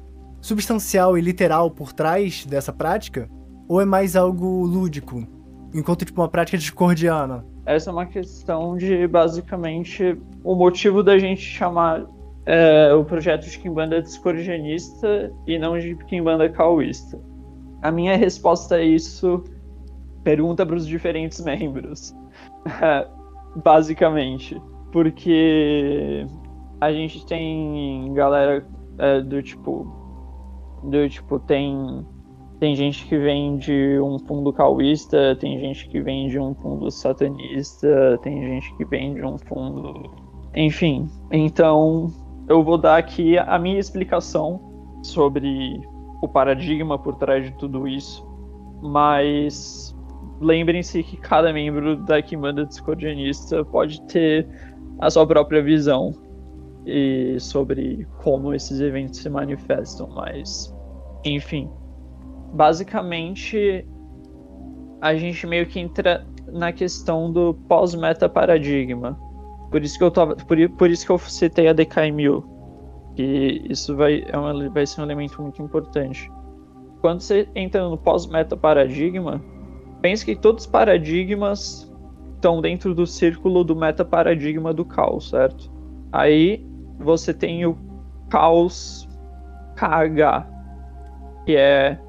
[0.46, 3.28] substancial e literal por trás dessa prática?
[3.68, 5.28] Ou é mais algo lúdico?
[5.74, 7.44] Enquanto, tipo, uma prática discordiana?
[7.66, 12.06] Essa é uma questão de, basicamente, o motivo da gente chamar
[12.46, 17.20] é, o projeto de Kimbanda discordianista e não de Kimbanda caoísta.
[17.82, 19.44] A minha resposta a isso
[20.24, 22.16] pergunta para os diferentes membros,
[23.64, 26.28] basicamente, porque
[26.80, 28.64] a gente tem galera
[29.00, 30.05] é, do tipo,
[30.84, 32.06] do tipo tem
[32.60, 36.90] tem gente que vem de um fundo caoísta, tem gente que vem de um fundo
[36.90, 40.10] satanista, tem gente que vem de um fundo.
[40.56, 42.08] Enfim, então
[42.48, 44.62] eu vou dar aqui a minha explicação
[45.04, 45.82] sobre
[46.22, 48.26] o paradigma por trás de tudo isso,
[48.82, 49.94] mas
[50.40, 54.48] lembrem-se que cada membro da Kimbanda Discordianista pode ter
[55.00, 56.14] a sua própria visão
[56.86, 60.74] e sobre como esses eventos se manifestam, mas
[61.24, 61.70] enfim
[62.56, 63.86] basicamente
[65.02, 69.20] a gente meio que entra na questão do pós-meta paradigma.
[69.70, 72.44] Por isso que eu tava, por, por isso que eu citei a DK1000,
[73.16, 76.32] que isso vai, é um, vai ser um elemento muito importante.
[77.02, 79.44] Quando você entra no pós-meta paradigma,
[80.02, 81.92] pense que todos os paradigmas
[82.36, 85.70] estão dentro do círculo do meta paradigma do caos, certo?
[86.12, 86.66] Aí
[87.00, 87.78] você tem o
[88.30, 89.08] caos
[89.76, 90.48] KH,
[91.46, 92.00] que é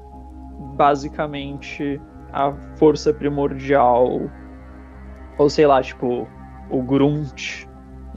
[0.75, 1.99] basicamente
[2.31, 4.21] a força primordial,
[5.37, 6.27] ou sei lá, tipo,
[6.69, 7.65] o Grunt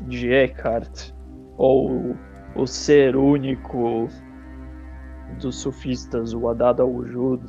[0.03, 1.13] de Eckhart,
[1.57, 2.17] ou
[2.55, 4.09] o ser único
[5.39, 7.45] dos sufistas, o Adad al-Wujud,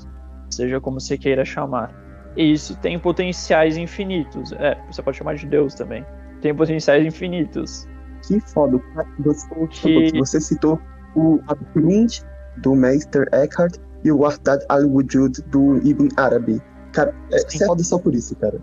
[0.49, 1.93] seja como você queira chamar.
[2.35, 4.51] E isso tem potenciais infinitos.
[4.53, 6.05] É, você pode chamar de Deus também.
[6.41, 7.87] Tem potenciais infinitos.
[8.21, 8.79] Que foda.
[9.19, 10.17] Você, que...
[10.17, 10.79] você citou
[11.15, 11.39] o
[11.73, 12.21] Grunt
[12.57, 16.61] do Meister Eckhart e o Ardad al-Wujud do Ibn Arabi.
[16.91, 18.59] Cara, é, você é foda só por isso, cara.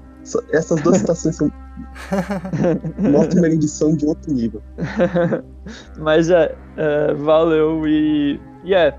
[0.53, 1.51] Essas duas citações são.
[2.99, 4.63] Mostra uma edição de outro nível.
[5.99, 8.41] Mas é, é, valeu e.
[8.65, 8.97] E é.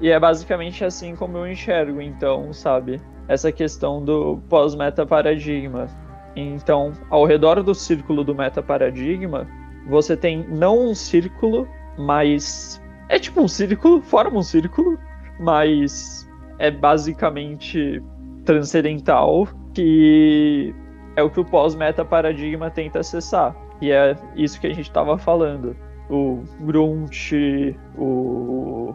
[0.00, 2.98] E é basicamente assim como eu enxergo, então, sabe?
[3.28, 5.88] Essa questão do pós-meta paradigma.
[6.34, 9.46] Então, ao redor do círculo do meta paradigma,
[9.90, 12.80] você tem não um círculo, mas.
[13.08, 14.96] É tipo um círculo, forma um círculo,
[15.40, 18.00] mas é basicamente
[18.44, 20.72] transcendental, que
[21.16, 23.54] é o que o pós-meta paradigma tenta acessar.
[23.80, 25.76] E é isso que a gente estava falando.
[26.08, 27.32] O Grunt,
[27.96, 28.94] o,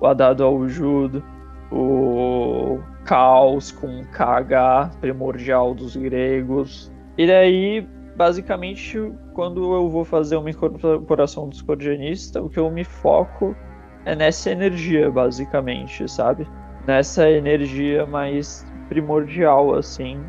[0.00, 1.22] o Adado ao Judo,
[1.70, 6.90] o Caos com KH, primordial dos gregos.
[7.16, 8.98] E daí, basicamente,
[9.34, 13.56] quando eu vou fazer uma incorporação discordianista, o que eu me foco
[14.04, 16.46] é nessa energia, basicamente, sabe?
[16.86, 20.20] Nessa energia mais primordial, assim.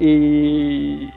[0.00, 1.08] E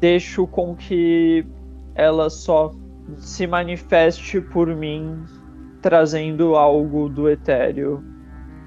[0.00, 1.46] deixo com que
[1.94, 2.72] ela só
[3.16, 5.24] se manifeste por mim
[5.80, 8.04] trazendo algo do etéreo.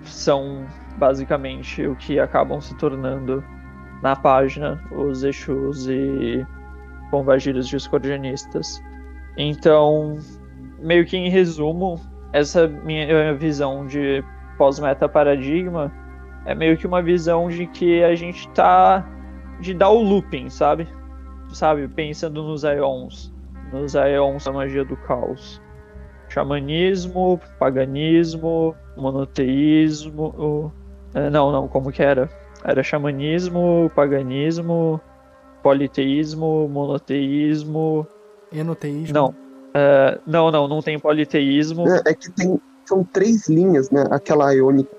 [0.04, 0.66] São
[0.98, 3.44] basicamente o que acabam se tornando
[4.02, 6.46] na página os Exus e
[7.10, 8.82] Convagiros discordianistas.
[9.38, 10.18] Então,
[10.80, 12.00] meio que em resumo,
[12.34, 14.24] essa minha visão de
[14.58, 15.92] pós-meta paradigma
[16.46, 19.06] é meio que uma visão de que a gente tá
[19.60, 20.88] de dar o looping, sabe?
[21.52, 23.34] Sabe, pensando nos Aeons,
[23.74, 25.62] nos Aeons da magia do caos.
[26.30, 30.72] Xamanismo, paganismo, monoteísmo.
[31.16, 32.30] É, não, não, como que era?
[32.64, 35.02] Era xamanismo, paganismo,
[35.62, 38.08] politeísmo, monoteísmo.
[38.52, 39.14] Enoteísmo.
[39.14, 39.36] Não,
[39.70, 41.88] Uh, não, não, não tem politeísmo.
[41.88, 44.04] É, é, que tem, são três linhas, né?
[44.10, 44.90] Aquela iônica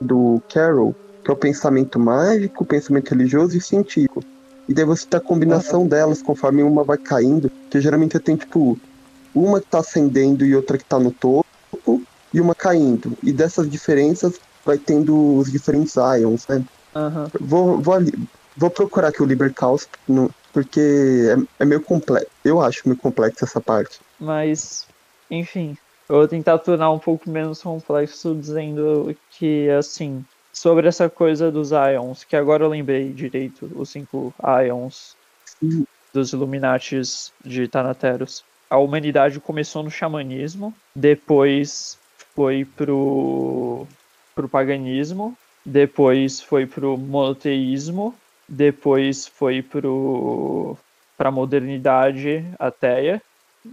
[0.00, 4.22] do Carol, que é o pensamento mágico, o pensamento religioso e científico.
[4.68, 5.88] E daí você tem a combinação uhum.
[5.88, 8.78] delas conforme uma vai caindo, que geralmente tem tipo
[9.34, 11.44] uma que tá ascendendo e outra que tá no topo,
[12.32, 13.16] e uma caindo.
[13.22, 16.64] E dessas diferenças vai tendo os diferentes ions, né?
[16.94, 17.26] Uhum.
[17.40, 18.12] Vou, vou, ali,
[18.60, 19.88] vou procurar aqui o Liber Caos,
[20.52, 20.80] porque
[21.58, 22.30] é, é meio complexo.
[22.44, 23.98] Eu acho meio complexo essa parte.
[24.20, 24.86] Mas,
[25.30, 31.50] enfim, eu vou tentar tornar um pouco menos complexo dizendo que, assim, sobre essa coisa
[31.50, 34.34] dos Ions, que agora eu lembrei direito, os cinco
[34.66, 35.86] Ions Sim.
[36.12, 38.44] dos Illuminatis de Thanateros.
[38.68, 41.98] A humanidade começou no xamanismo, depois
[42.34, 43.86] foi pro,
[44.34, 48.14] pro paganismo, depois foi pro monoteísmo,
[48.50, 50.76] depois foi pro
[51.16, 53.22] pra modernidade ateia,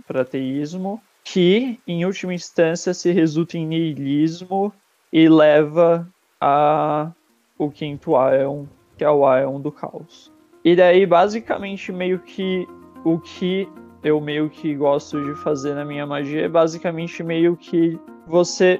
[0.05, 4.73] para ateísmo, que, em última instância, se resulta em niilismo
[5.11, 6.07] e leva
[6.41, 7.09] a
[7.57, 8.65] o quinto Ion,
[8.97, 10.31] que é o Ion do caos.
[10.63, 12.67] E daí, basicamente, meio que
[13.05, 13.67] o que
[14.03, 18.79] eu meio que gosto de fazer na minha magia é basicamente meio que você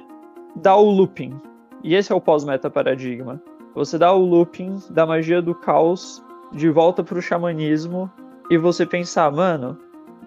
[0.54, 1.40] dá o looping.
[1.82, 3.42] E esse é o pós-meta paradigma.
[3.74, 8.10] Você dá o looping da magia do caos de volta pro xamanismo
[8.50, 9.78] e você pensar, mano,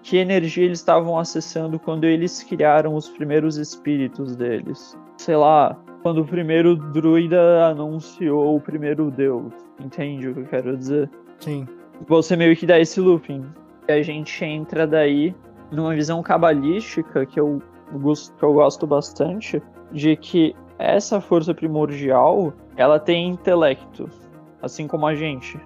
[0.02, 4.96] que energia eles estavam acessando quando eles criaram os primeiros espíritos deles.
[5.16, 9.52] Sei lá, quando o primeiro druida anunciou o primeiro deus.
[9.80, 11.10] Entende o que eu quero dizer?
[11.38, 11.66] Sim.
[12.08, 13.44] Você meio que dá esse looping.
[13.88, 15.34] E a gente entra daí
[15.70, 17.62] numa visão cabalística que eu,
[17.94, 24.08] gosto, que eu gosto bastante, de que essa força primordial, ela tem intelecto,
[24.60, 25.58] assim como a gente.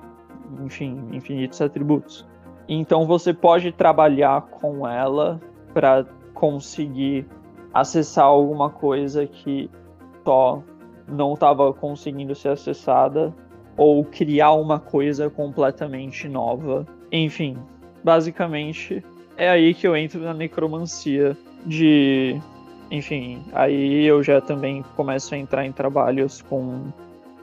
[0.64, 2.26] Enfim, infinitos atributos.
[2.68, 5.40] Então você pode trabalhar com ela
[5.72, 7.26] para conseguir
[7.72, 9.70] acessar alguma coisa que
[10.24, 10.62] só
[11.06, 13.34] não estava conseguindo ser acessada
[13.76, 16.86] ou criar uma coisa completamente nova.
[17.12, 17.56] Enfim,
[18.02, 19.04] basicamente
[19.36, 22.40] é aí que eu entro na necromancia de
[22.90, 26.92] enfim, aí eu já também começo a entrar em trabalhos com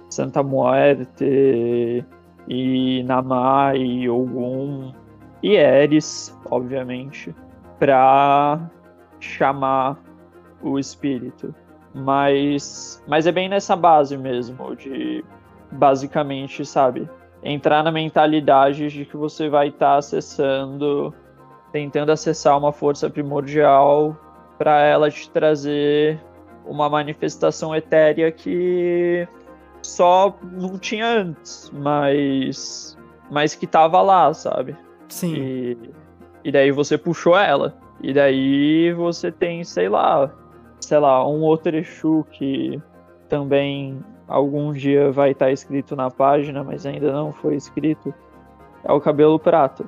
[0.10, 2.06] Santa Muerte
[2.48, 4.94] e Namai e Ogum
[5.42, 7.36] e Eris, obviamente,
[7.80, 8.60] para
[9.20, 9.98] chamar
[10.62, 11.54] o espírito.
[11.94, 15.24] Mas, mas é bem nessa base mesmo, de
[15.72, 17.10] basicamente, sabe,
[17.44, 21.14] entrar na mentalidade de que você vai estar tá acessando,
[21.72, 24.18] tentando acessar uma força primordial
[24.58, 26.20] para ela te trazer
[26.66, 29.28] uma manifestação etérea que
[29.82, 32.98] só não tinha antes, mas
[33.30, 34.76] mas que tava lá, sabe?
[35.10, 35.36] Sim.
[35.36, 35.78] E,
[36.44, 37.76] e daí você puxou ela.
[38.02, 40.32] E daí você tem, sei lá,
[40.80, 42.82] sei lá, um outro Exu que
[43.30, 48.14] também algum dia vai estar tá escrito na página, mas ainda não foi escrito.
[48.84, 49.86] É o cabelo prata.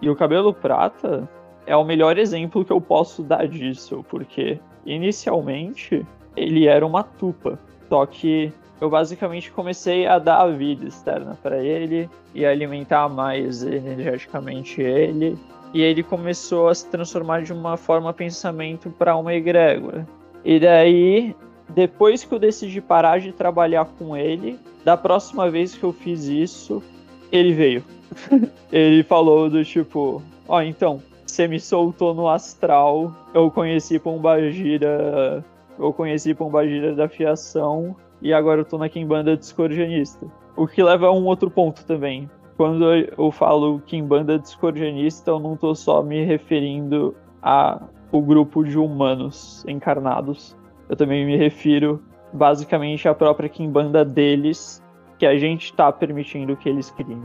[0.00, 1.28] E o cabelo prata
[1.68, 6.04] é o melhor exemplo que eu posso dar disso, porque inicialmente
[6.34, 7.58] ele era uma tupa,
[7.90, 8.50] só que
[8.80, 15.36] eu basicamente comecei a dar a vida externa para ele e alimentar mais energeticamente ele.
[15.74, 20.08] E ele começou a se transformar de uma forma pensamento para uma egrégora.
[20.42, 21.36] E daí,
[21.68, 26.24] depois que eu decidi parar de trabalhar com ele, da próxima vez que eu fiz
[26.24, 26.82] isso,
[27.30, 27.84] ele veio.
[28.72, 31.02] ele falou do tipo, ó, oh, então,
[31.38, 35.44] você me soltou no astral, eu conheci Pombagira,
[35.78, 40.26] eu conheci Pombagira da fiação e agora eu tô na Kimbanda discordianista.
[40.56, 42.28] O que leva a um outro ponto também.
[42.56, 48.76] Quando eu falo Kimbanda discordianista, eu não tô só me referindo a o grupo de
[48.76, 50.56] humanos encarnados.
[50.88, 54.82] Eu também me refiro basicamente à própria Kimbanda deles,
[55.16, 57.22] que a gente tá permitindo que eles criem.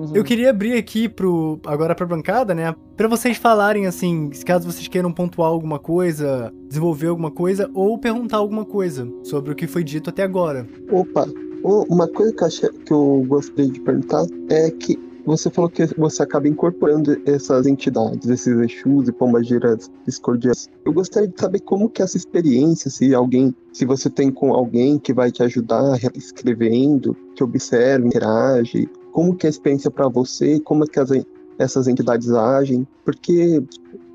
[0.00, 0.16] Uhum.
[0.16, 2.74] Eu queria abrir aqui pro, agora pra bancada, né?
[2.96, 8.38] Pra vocês falarem, assim, caso vocês queiram pontuar alguma coisa, desenvolver alguma coisa, ou perguntar
[8.38, 10.66] alguma coisa sobre o que foi dito até agora.
[10.90, 11.26] Opa,
[11.62, 15.86] uma coisa que eu, achei, que eu gostaria de perguntar é que você falou que
[15.98, 20.68] você acaba incorporando essas entidades, esses Exus e Pombagiras discordias.
[20.84, 24.52] Eu gostaria de saber como que é essa experiência, se alguém, se você tem com
[24.52, 30.08] alguém que vai te ajudar escrevendo, que observa, interage, como que é a experiência para
[30.08, 31.10] você, como é que as,
[31.58, 33.62] essas entidades agem, porque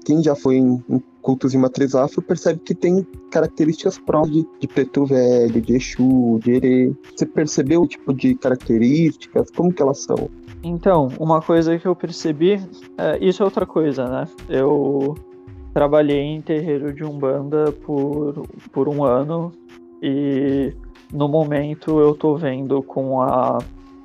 [0.06, 4.48] quem já foi em, em cultos de matriz afro percebe que tem características próprias de,
[4.60, 6.94] de preto velho, de Exu, de Erê.
[7.16, 9.50] Você percebeu o tipo de características?
[9.50, 10.30] Como que elas são?
[10.64, 12.62] Então, uma coisa que eu percebi,
[12.98, 14.28] é, isso é outra coisa, né?
[14.48, 15.16] Eu
[15.74, 19.52] trabalhei em terreiro de Umbanda por, por um ano
[20.02, 20.74] e
[21.12, 23.58] no momento eu tô vendo com a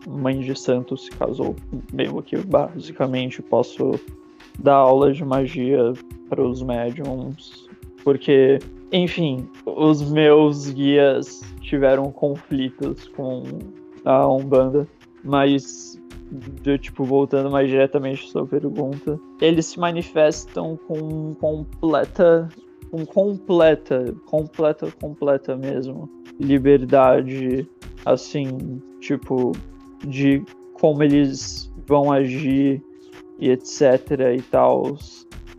[0.07, 1.55] mãe de santo se casou.
[1.93, 3.93] Mesmo que basicamente posso
[4.59, 5.93] dar aulas de magia
[6.29, 7.69] para os médiums,
[8.05, 8.59] porque,
[8.93, 13.43] enfim, os meus guias tiveram conflitos com
[14.05, 14.87] a Umbanda,
[15.25, 16.01] mas
[16.81, 22.49] tipo, voltando mais diretamente à sua pergunta, eles se manifestam com completa,
[22.91, 27.69] com completa, completa, completa mesmo liberdade,
[28.07, 29.53] assim, tipo,
[30.07, 30.43] de
[30.75, 32.83] como eles vão agir
[33.39, 34.97] e etc e tal.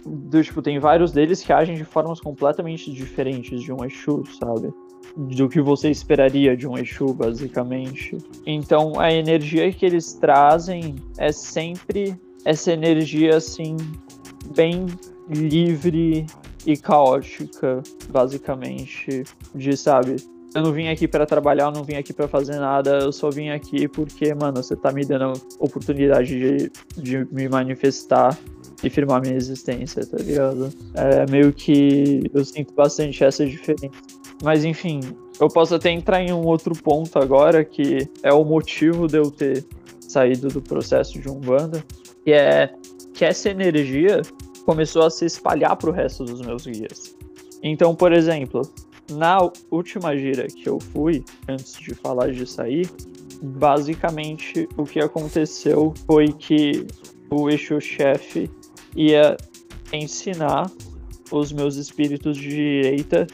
[0.06, 4.74] Do, tipo, tem vários deles que agem de formas completamente diferentes de um Exu, sabe?
[5.16, 8.18] do que você esperaria de um Exu, basicamente.
[8.46, 12.16] Então a energia que eles trazem é sempre
[12.46, 13.76] essa energia assim
[14.56, 14.86] bem
[15.30, 16.26] livre
[16.66, 19.24] e caótica, basicamente,
[19.54, 20.18] de sabe,
[20.54, 23.30] eu não vim aqui para trabalhar, eu não vim aqui para fazer nada, eu só
[23.30, 28.38] vim aqui porque, mano, você tá me dando oportunidade de, de me manifestar
[28.84, 30.70] e firmar minha existência, tá ligado?
[30.94, 33.90] É meio que eu sinto bastante essa diferença.
[34.44, 35.00] Mas enfim,
[35.40, 39.30] eu posso até entrar em um outro ponto agora, que é o motivo de eu
[39.30, 39.66] ter
[40.00, 41.84] saído do processo de Umbanda,
[42.26, 42.74] que é
[43.14, 44.22] que essa energia
[44.66, 47.16] começou a se espalhar pro resto dos meus guias.
[47.64, 48.64] Então, por exemplo,
[49.10, 49.38] na
[49.70, 52.90] última gira que eu fui, antes de falar de sair,
[53.42, 56.86] basicamente o que aconteceu foi que
[57.30, 58.50] o eixo-chefe
[58.96, 59.38] ia
[59.92, 60.70] ensinar
[61.32, 63.26] os meus espíritos de direita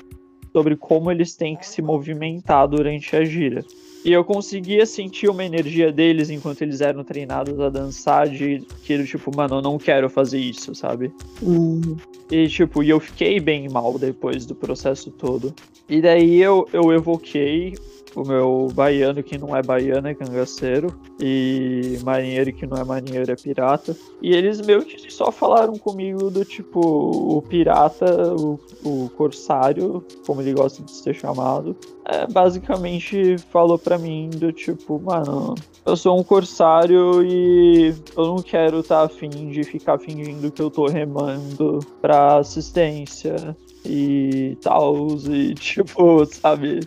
[0.52, 3.64] sobre como eles têm que se movimentar durante a gira.
[4.08, 9.04] E eu conseguia sentir uma energia deles enquanto eles eram treinados a dançar, de que,
[9.04, 11.12] tipo, mano, eu não quero fazer isso, sabe?
[11.44, 11.98] Hum,
[12.32, 15.54] E, tipo, e eu fiquei bem mal depois do processo todo.
[15.90, 17.74] E daí eu, eu evoquei
[18.18, 20.88] o meu baiano que não é baiano, é cangaceiro.
[21.20, 23.96] E marinheiro que não é marinheiro, é pirata.
[24.22, 30.42] E eles meio que só falaram comigo do tipo, o pirata, o, o corsário, como
[30.42, 31.76] ele gosta de ser chamado.
[32.06, 35.54] É, basicamente falou pra mim do tipo, mano,
[35.86, 40.62] eu sou um corsário e eu não quero estar tá afim de ficar fingindo que
[40.62, 43.56] eu tô remando pra assistência
[43.86, 46.80] e tal, e tipo, sabe?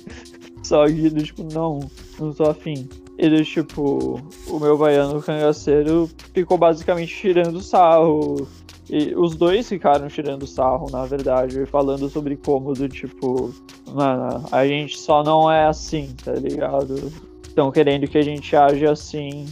[0.71, 1.81] Só que tipo, não,
[2.21, 2.89] não tô afim.
[3.19, 8.47] E do tipo, o meu baiano cangaceiro ficou basicamente tirando sarro.
[8.89, 13.53] E os dois ficaram tirando sarro, na verdade, falando sobre como do tipo,
[13.93, 17.13] mano, a gente só não é assim, tá ligado?
[17.43, 19.47] Estão querendo que a gente age assim,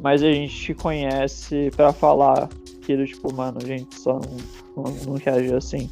[0.00, 2.48] mas a gente te conhece pra falar
[2.82, 4.20] que tipo, mano, a gente só
[4.76, 5.90] não, não, não quer agir assim.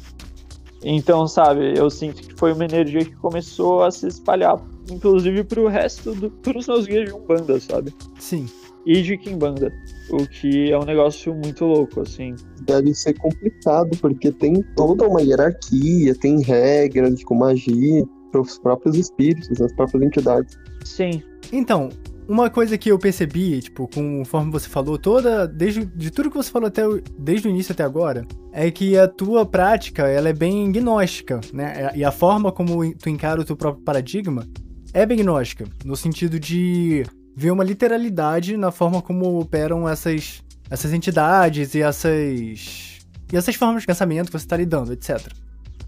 [0.83, 4.59] Então, sabe, eu sinto que foi uma energia que começou a se espalhar,
[4.89, 7.93] inclusive pro resto do, pros meus guias de Umbanda, sabe?
[8.19, 8.47] Sim.
[8.83, 9.71] E de Kimbanda.
[10.09, 12.35] O que é um negócio muito louco, assim.
[12.63, 18.57] deve ser complicado, porque tem toda uma hierarquia, tem regras de como agir para os
[18.57, 20.57] próprios espíritos, as próprias entidades.
[20.83, 21.21] Sim,
[21.53, 21.89] Então,
[22.31, 25.47] uma coisa que eu percebi, tipo, conforme você falou, toda.
[25.47, 28.97] Desde de tudo que você falou até o- desde o início até agora, é que
[28.97, 31.91] a tua prática ela é bem gnóstica, né?
[31.95, 34.47] E a forma como tu encara o teu próprio paradigma
[34.93, 37.03] é bem gnóstica, no sentido de
[37.35, 42.99] ver uma literalidade na forma como operam essas, essas entidades e essas.
[43.31, 45.19] E essas formas de pensamento que você está lidando, etc.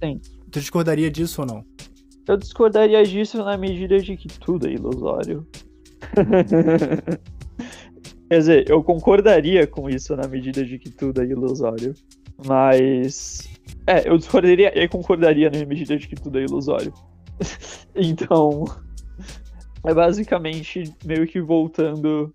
[0.02, 0.20] Sim.
[0.52, 1.64] Tu discordaria disso ou não?
[2.26, 5.46] eu discordaria disso na medida de que tudo é ilusório.
[8.30, 11.94] Quer dizer, eu concordaria com isso na medida de que tudo é ilusório.
[12.46, 13.50] Mas.
[13.86, 16.94] É, eu discordaria e concordaria na medida de que tudo é ilusório.
[17.96, 18.66] então.
[19.86, 22.34] É basicamente meio que voltando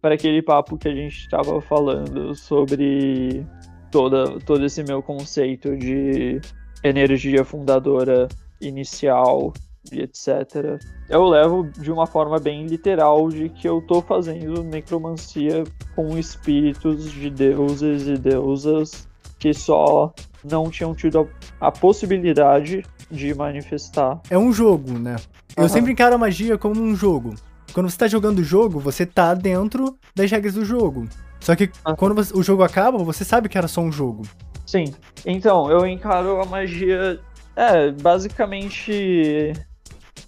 [0.00, 3.46] para aquele papo que a gente estava falando sobre
[3.90, 6.40] toda, todo esse meu conceito de
[6.82, 8.26] energia fundadora
[8.60, 9.52] inicial
[9.92, 10.80] e etc.
[11.08, 15.64] Eu levo de uma forma bem literal de que eu tô fazendo necromancia
[15.94, 19.08] com espíritos de deuses e deusas
[19.38, 20.12] que só
[20.44, 21.28] não tinham tido
[21.60, 24.20] a, a possibilidade de manifestar.
[24.30, 25.16] É um jogo, né?
[25.56, 27.34] Eu sempre encaro a magia como um jogo.
[27.72, 31.08] Quando você tá jogando o jogo, você tá dentro das regras do jogo.
[31.40, 31.96] Só que Aham.
[31.96, 34.22] quando você- o jogo acaba, você sabe que era só um jogo.
[34.66, 34.92] Sim.
[35.24, 37.20] Então, eu encaro a magia.
[37.56, 39.52] É, basicamente.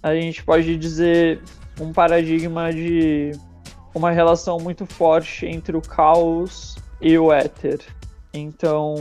[0.03, 1.41] A gente pode dizer
[1.79, 3.31] um paradigma de
[3.93, 7.79] uma relação muito forte entre o caos e o éter.
[8.33, 8.95] Então,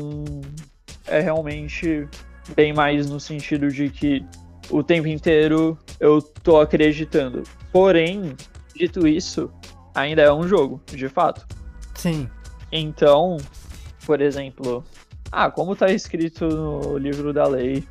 [1.07, 2.09] é realmente
[2.55, 4.25] bem mais no sentido de que
[4.71, 7.43] o tempo inteiro eu tô acreditando.
[7.73, 8.37] Porém,
[8.75, 9.51] dito isso,
[9.95, 11.47] ainda é um jogo, de fato.
[11.95, 12.29] Sim.
[12.73, 13.37] Então,
[14.07, 14.85] por exemplo,
[15.31, 17.85] ah, como tá escrito no livro da lei,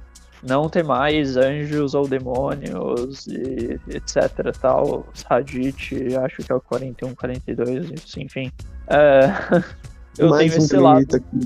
[0.43, 5.91] não temais anjos ou demônios e etc tal, Hadith,
[6.23, 8.51] acho que é o 41, 42, isso, enfim.
[8.87, 9.29] É,
[10.17, 11.15] eu Mais tenho um esse lado.
[11.15, 11.39] Aqui.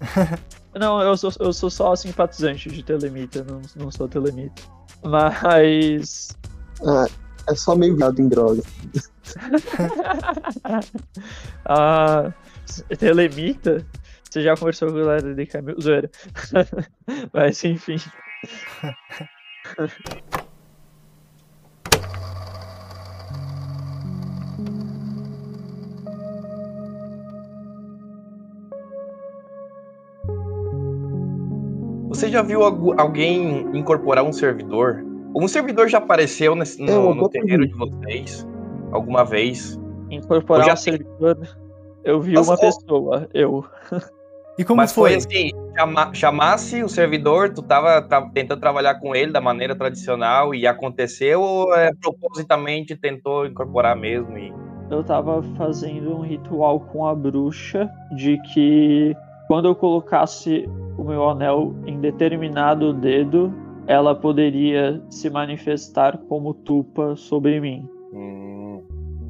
[0.74, 4.60] Não, eu sou, eu sou só simpatizante de Telemita, não, não sou Telemita.
[5.04, 6.36] Mas.
[6.84, 7.06] Ah,
[7.48, 8.62] é só meio viado em droga.
[11.66, 12.32] Ah,
[12.98, 13.86] Telemita?
[14.34, 15.80] Você já conversou com o Lara de Camilo?
[15.80, 16.10] Zoeira.
[17.32, 17.98] Mas enfim.
[32.08, 35.00] Você já viu alguém incorporar um servidor?
[35.32, 38.44] Um servidor já apareceu nesse, no, eu, eu no terreiro de vocês
[38.90, 39.78] alguma vez?
[40.10, 41.38] Incorporar um servidor?
[42.02, 43.64] Eu vi Mas uma pessoa, eu.
[44.56, 45.10] E como Mas foi?
[45.10, 49.74] foi assim, chama- chamasse o servidor, tu tava tra- tentando trabalhar com ele da maneira
[49.74, 54.38] tradicional e aconteceu ou é, propositamente tentou incorporar mesmo?
[54.38, 54.52] E...
[54.90, 59.16] Eu tava fazendo um ritual com a bruxa de que
[59.48, 63.52] quando eu colocasse o meu anel em determinado dedo,
[63.86, 67.88] ela poderia se manifestar como tupa sobre mim.
[68.12, 68.82] Hum,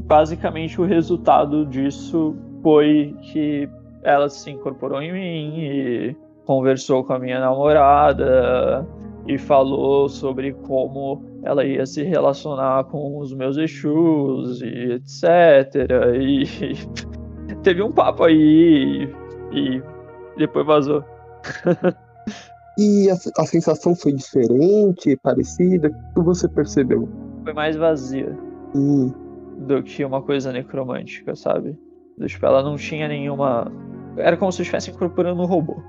[0.07, 3.69] basicamente o resultado disso foi que
[4.05, 8.87] ela se incorporou em mim e conversou com a minha namorada
[9.27, 15.75] e falou sobre como ela ia se relacionar com os meus Exus e etc.
[16.21, 16.45] E
[17.63, 19.09] teve um papo aí
[19.53, 19.83] e, e
[20.37, 21.05] depois vazou.
[22.77, 25.89] E a, a sensação foi diferente, parecida?
[26.11, 27.09] O que você percebeu?
[27.45, 28.37] Foi mais vazia
[28.75, 29.13] Hum,
[29.59, 31.79] do que uma coisa necromântica, sabe?
[32.27, 33.71] Tipo, ela não tinha nenhuma.
[34.17, 35.83] Era como se estivesse incorporando um robô.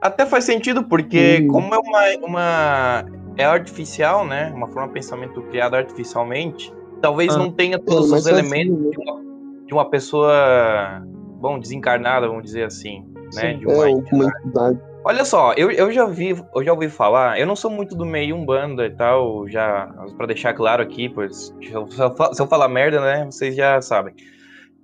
[0.00, 1.48] Até faz sentido, porque Hum.
[1.48, 3.04] como é uma, uma.
[3.36, 4.52] É artificial, né?
[4.54, 7.38] Uma forma de pensamento criada artificialmente, talvez Ah.
[7.38, 8.90] não tenha todos os vazio, elementos né?
[8.90, 9.22] de uma,
[9.66, 11.02] de uma pessoa,
[11.40, 13.52] bom, desencarnada, vamos dizer assim, né?
[13.52, 13.58] Sim.
[13.58, 14.78] De é uma alguma entidade.
[15.04, 18.04] Olha só, eu, eu já vi, eu já ouvi falar, eu não sou muito do
[18.06, 22.68] meio umbanda e tal, já para deixar claro aqui, pois se eu, se eu falar
[22.68, 24.14] merda, né, vocês já sabem.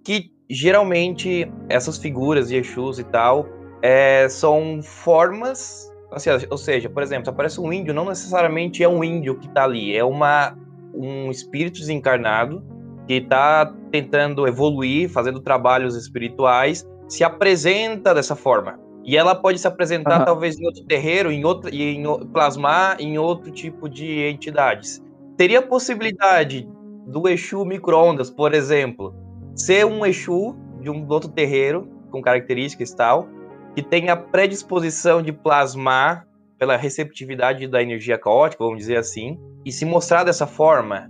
[0.05, 3.47] Que geralmente essas figuras de Exus e tal
[3.83, 8.89] é, são formas, assim, ou seja, por exemplo, se aparece um índio, não necessariamente é
[8.89, 10.57] um índio que tá ali, é uma
[10.95, 12.63] um espírito desencarnado
[13.07, 18.79] que tá tentando evoluir, fazendo trabalhos espirituais, se apresenta dessa forma.
[19.05, 20.25] E ela pode se apresentar Aham.
[20.25, 25.03] talvez em outro terreiro, em outro, e em, plasmar em outro tipo de entidades.
[25.37, 26.69] Teria possibilidade
[27.07, 29.15] do Exu micro-ondas, por exemplo,
[29.59, 33.29] ser um Exu de um outro terreiro, com características e tal,
[33.75, 36.27] que tenha predisposição de plasmar
[36.59, 41.09] pela receptividade da energia caótica, vamos dizer assim, e se mostrar dessa forma.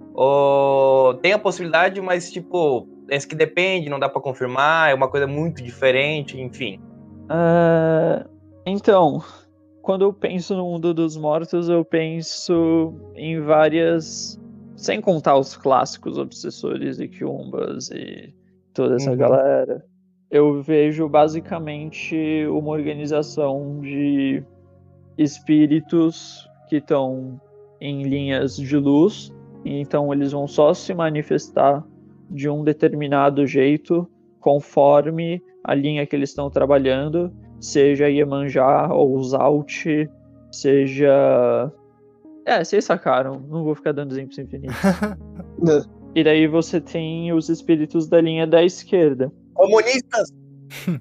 [1.22, 5.26] Tem a possibilidade, mas tipo, é que depende, não dá pra confirmar, é uma coisa
[5.26, 6.80] muito diferente, enfim.
[7.30, 8.26] Ah,
[8.66, 9.22] então,
[9.80, 14.38] quando eu penso no mundo dos mortos, eu penso em várias.
[14.76, 18.32] Sem contar os clássicos obsessores e quiumbas e
[18.82, 19.16] toda essa Uhum.
[19.16, 19.84] galera.
[20.30, 24.42] Eu vejo basicamente uma organização de
[25.16, 27.40] espíritos que estão
[27.80, 29.32] em linhas de luz,
[29.64, 31.84] e então eles vão só se manifestar
[32.30, 34.08] de um determinado jeito
[34.40, 39.86] conforme a linha que eles estão trabalhando, seja Iemanjá ou Zalt,
[40.52, 41.72] seja.
[42.46, 44.76] É, vocês sacaram, não vou ficar dando exemplos infinitos.
[46.18, 49.32] E daí você tem os espíritos da linha da esquerda.
[49.54, 50.32] Comunistas!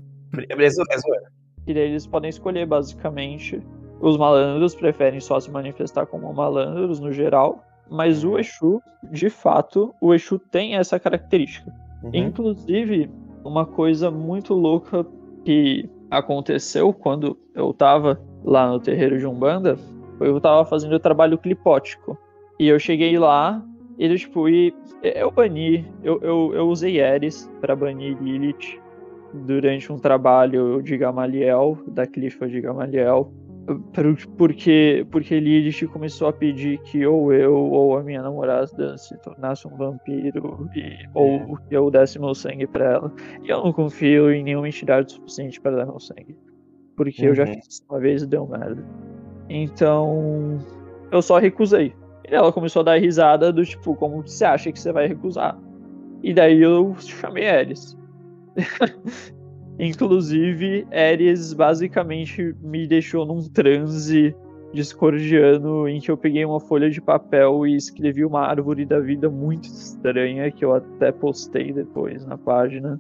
[0.47, 1.22] é é.
[1.65, 3.59] E daí eles podem escolher, basicamente.
[3.99, 7.63] Os malandros preferem só se manifestar como malandros no geral.
[7.89, 8.80] Mas o Exu,
[9.11, 11.74] de fato, o Exu tem essa característica.
[12.03, 12.11] Uhum.
[12.13, 13.09] Inclusive,
[13.43, 15.03] uma coisa muito louca
[15.43, 19.80] que aconteceu quando eu tava lá no terreiro de Umbanda
[20.20, 22.15] foi eu tava fazendo o trabalho clipótico.
[22.59, 23.65] E eu cheguei lá,
[23.98, 24.74] e eu, tipo, e
[25.04, 28.80] eu bani, eu, eu, eu usei Eris pra banir Lilith
[29.34, 33.32] durante um trabalho de Gamaliel, da Clifa de Gamaliel.
[33.93, 39.18] Por- Porque, porque Lilith começou a pedir que ou eu ou a minha namorada se
[39.18, 43.14] tornasse um vampiro e, ou que eu desse meu sangue pra ela.
[43.43, 46.38] E eu não confio em nenhuma entidade suficiente para dar meu sangue.
[46.95, 47.54] Porque eu já Uhum.
[47.56, 48.82] fiz isso uma vez e deu merda.
[49.50, 50.58] Então,
[51.12, 51.93] eu só recusei.
[52.28, 55.58] Ela começou a dar risada do tipo, como você acha que você vai recusar?
[56.22, 57.98] E daí eu chamei Eris.
[59.80, 64.36] Inclusive, Ares basicamente me deixou num transe
[64.74, 69.30] discordiano em que eu peguei uma folha de papel e escrevi uma árvore da vida
[69.30, 73.00] muito estranha que eu até postei depois na página.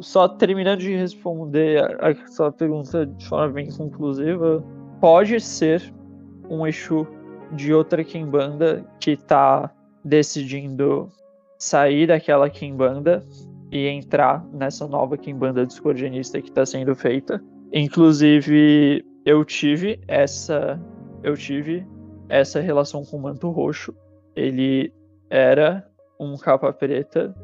[0.00, 4.62] Só terminando de responder a sua pergunta de forma bem conclusiva,
[5.00, 5.82] pode ser
[6.50, 7.06] um Exu
[7.52, 9.70] de outra Kimbanda que tá
[10.04, 11.08] decidindo
[11.58, 13.24] sair daquela Kimbanda
[13.70, 17.42] e entrar nessa nova Kimbanda discordianista que está sendo feita.
[17.72, 20.80] Inclusive, eu tive essa
[21.22, 21.84] eu tive
[22.28, 23.94] essa relação com o Manto Roxo.
[24.34, 24.92] Ele
[25.28, 25.84] era
[26.20, 27.34] um capa preta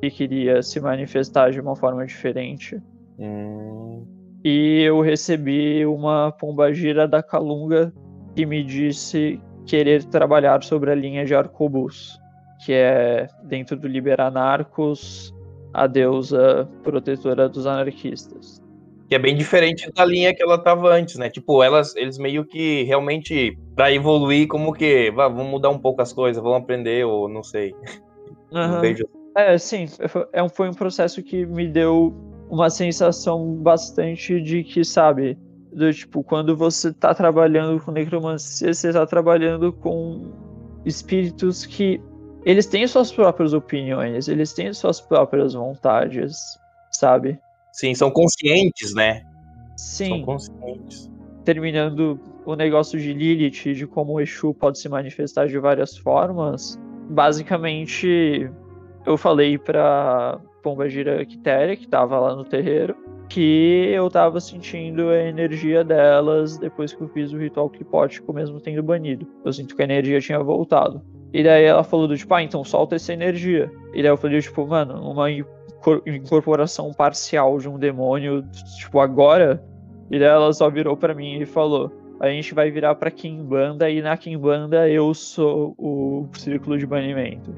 [0.00, 2.80] que queria se manifestar de uma forma diferente.
[3.18, 4.06] Hum,
[4.44, 7.92] e eu recebi uma pombagira da Calunga
[8.36, 12.20] que me disse querer trabalhar sobre a linha de Arcobus,
[12.64, 15.34] que é dentro do Liberanarcos,
[15.72, 18.62] a deusa protetora dos anarquistas.
[19.08, 21.30] Que é bem diferente da linha que ela tava antes, né?
[21.30, 26.02] Tipo, elas, eles meio que realmente, pra evoluir, como que, vá, vamos mudar um pouco
[26.02, 27.74] as coisas, vamos aprender, ou não sei.
[28.50, 28.80] Não Aham.
[28.80, 29.04] vejo.
[29.36, 29.86] É, sim,
[30.32, 32.14] é um- foi um processo que me deu
[32.50, 35.38] uma sensação bastante de que, sabe,
[35.76, 40.32] do tipo, quando você tá trabalhando com necromancia, você tá trabalhando com
[40.86, 42.00] espíritos que
[42.46, 46.34] eles têm suas próprias opiniões, eles têm suas próprias vontades,
[46.90, 47.38] sabe?
[47.72, 49.22] Sim, são conscientes, né?
[49.76, 51.10] São Sim, conscientes.
[51.44, 56.80] terminando o negócio de Lilith, de como o Exu pode se manifestar de várias formas,
[57.10, 58.50] basicamente
[59.04, 62.96] eu falei pra Pombagira Quitéria, que tava lá no terreiro,
[63.28, 68.60] que eu tava sentindo a energia delas depois que eu fiz o ritual clipótico, mesmo
[68.60, 69.26] tendo banido.
[69.44, 71.02] Eu sinto que a energia tinha voltado.
[71.32, 73.70] E daí ela falou do tipo, ah, então solta essa energia.
[73.92, 78.42] E daí eu falei, tipo, mano, uma incor- incorporação parcial de um demônio,
[78.78, 79.62] tipo, agora
[80.10, 83.90] e daí ela só virou pra mim e falou: A gente vai virar pra Kimbanda
[83.90, 87.54] e na Kimbanda eu sou o círculo de banimento.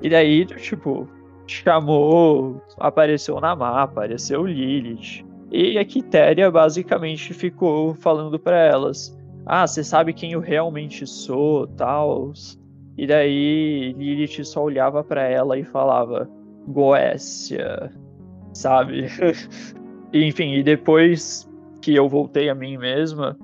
[0.00, 1.08] E daí, tipo,
[1.52, 5.24] chamou, apareceu Namá, apareceu Lilith.
[5.50, 11.66] E a Quitéria basicamente ficou falando pra elas: Ah, você sabe quem eu realmente sou,
[11.66, 12.32] tal.
[12.96, 16.28] E daí Lilith só olhava pra ela e falava:
[16.66, 17.92] Goécia,
[18.54, 19.06] sabe?
[20.12, 21.48] Enfim, e depois
[21.80, 23.36] que eu voltei a mim mesma,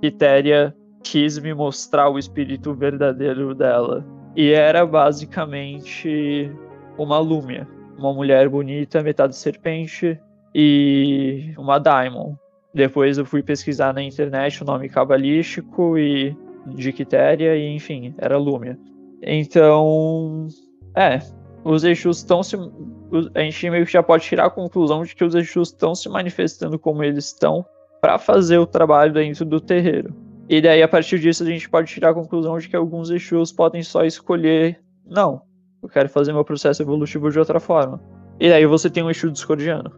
[0.00, 4.04] Quitéria quis me mostrar o espírito verdadeiro dela.
[4.34, 6.50] E era basicamente
[6.98, 7.66] uma Lúmia.
[7.96, 10.18] Uma mulher bonita, metade serpente
[10.54, 12.34] e uma Daimon.
[12.74, 16.36] Depois eu fui pesquisar na internet o nome cabalístico e
[16.66, 18.78] de Quitéria e enfim, era Lúmia.
[19.22, 20.48] Então,
[20.96, 21.20] é,
[21.64, 22.56] os Exus estão se.
[23.34, 26.08] A gente meio que já pode tirar a conclusão de que os Exus estão se
[26.08, 27.64] manifestando como eles estão
[28.00, 30.14] para fazer o trabalho dentro do terreiro.
[30.48, 33.50] E daí, a partir disso, a gente pode tirar a conclusão de que alguns Exus
[33.50, 34.78] podem só escolher.
[35.06, 35.40] Não,
[35.84, 38.00] eu quero fazer meu processo evolutivo de outra forma.
[38.40, 39.92] E daí você tem um Exu discordiano.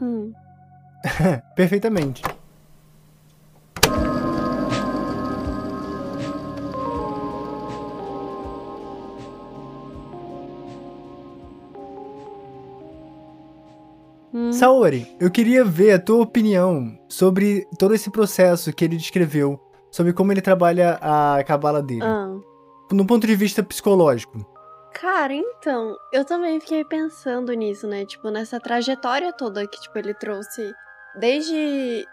[0.00, 0.32] Hum.
[1.56, 2.22] Perfeitamente.
[14.32, 14.52] Hum.
[14.52, 19.58] Saori, eu queria ver a tua opinião sobre todo esse processo que ele descreveu,
[19.90, 22.34] sobre como ele trabalha a cabala dele, Ah.
[22.92, 24.44] no ponto de vista psicológico.
[25.00, 28.06] Cara, então, eu também fiquei pensando nisso, né?
[28.06, 30.74] Tipo, nessa trajetória toda que, tipo, ele trouxe
[31.14, 32.06] desde,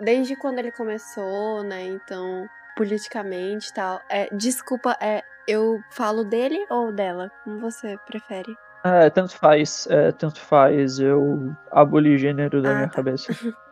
[0.00, 1.84] desde quando ele começou, né?
[1.86, 2.44] Então,
[2.76, 4.00] politicamente e tal.
[4.10, 7.30] É, desculpa, é, eu falo dele ou dela?
[7.44, 8.56] Como você prefere?
[8.84, 10.98] É, tanto faz, é, tanto faz.
[10.98, 12.94] Eu aboli gênero da Ah, minha tá.
[12.96, 13.32] cabeça.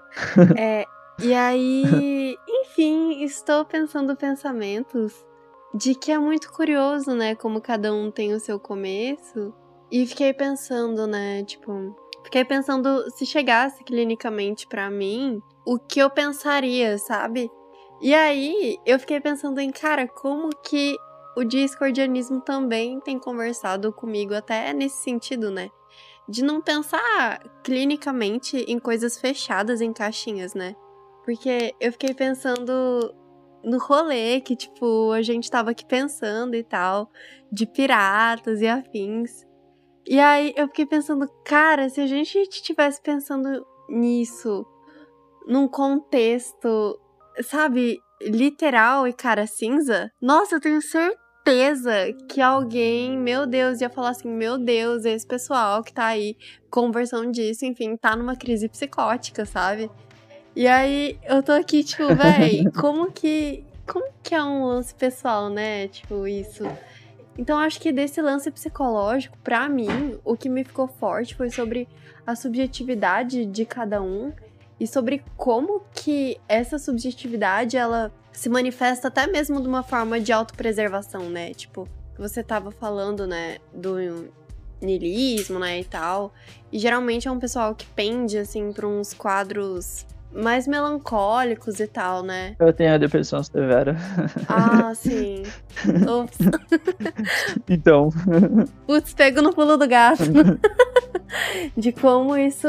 [0.59, 0.85] É,
[1.23, 5.25] e aí, enfim, estou pensando pensamentos
[5.75, 7.35] de que é muito curioso, né?
[7.35, 9.53] Como cada um tem o seu começo.
[9.91, 11.45] E fiquei pensando, né?
[11.45, 11.95] Tipo,
[12.25, 17.51] fiquei pensando se chegasse clinicamente pra mim, o que eu pensaria, sabe?
[18.01, 20.97] E aí, eu fiquei pensando em, cara, como que
[21.37, 25.71] o discordianismo também tem conversado comigo até nesse sentido, né?
[26.29, 30.75] De não pensar clinicamente em coisas fechadas em caixinhas, né?
[31.25, 33.15] Porque eu fiquei pensando
[33.65, 37.11] no rolê que, tipo, a gente tava aqui pensando e tal,
[37.51, 39.47] de piratas e afins.
[40.07, 44.67] E aí eu fiquei pensando, cara, se a gente estivesse pensando nisso
[45.47, 46.99] num contexto,
[47.43, 54.11] sabe, literal e cara cinza, nossa, eu tenho certeza que alguém, meu Deus, ia falar
[54.11, 56.37] assim: meu Deus, esse pessoal que tá aí
[56.71, 59.91] conversando disso, enfim, tá numa crise psicótica, sabe?
[60.55, 63.65] E aí eu tô aqui, tipo, véi, como que.
[63.87, 65.89] Como que é um lance pessoal, né?
[65.89, 66.65] Tipo, isso.
[67.37, 71.89] Então acho que desse lance psicológico, pra mim, o que me ficou forte foi sobre
[72.27, 74.33] a subjetividade de cada um
[74.79, 80.33] e sobre como que essa subjetividade ela se manifesta até mesmo de uma forma de
[80.33, 81.53] autopreservação, né?
[81.55, 81.89] Tipo,
[82.19, 84.31] você tava falando, né, do
[84.81, 86.33] niilismo, né, e tal.
[86.71, 92.23] E geralmente é um pessoal que pende assim para uns quadros mais melancólicos e tal,
[92.23, 92.57] né?
[92.59, 93.97] Eu tenho a depressão severa.
[94.49, 95.43] Ah, sim.
[95.87, 96.39] Ups.
[97.69, 98.11] Então,
[98.87, 100.23] Putz, pego no pulo do gato.
[101.77, 102.69] de como isso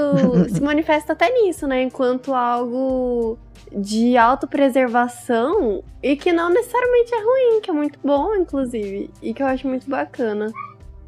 [0.50, 1.84] se manifesta até nisso, né?
[1.84, 3.38] Enquanto algo
[3.76, 9.42] de autopreservação e que não necessariamente é ruim, que é muito bom, inclusive, e que
[9.42, 10.52] eu acho muito bacana.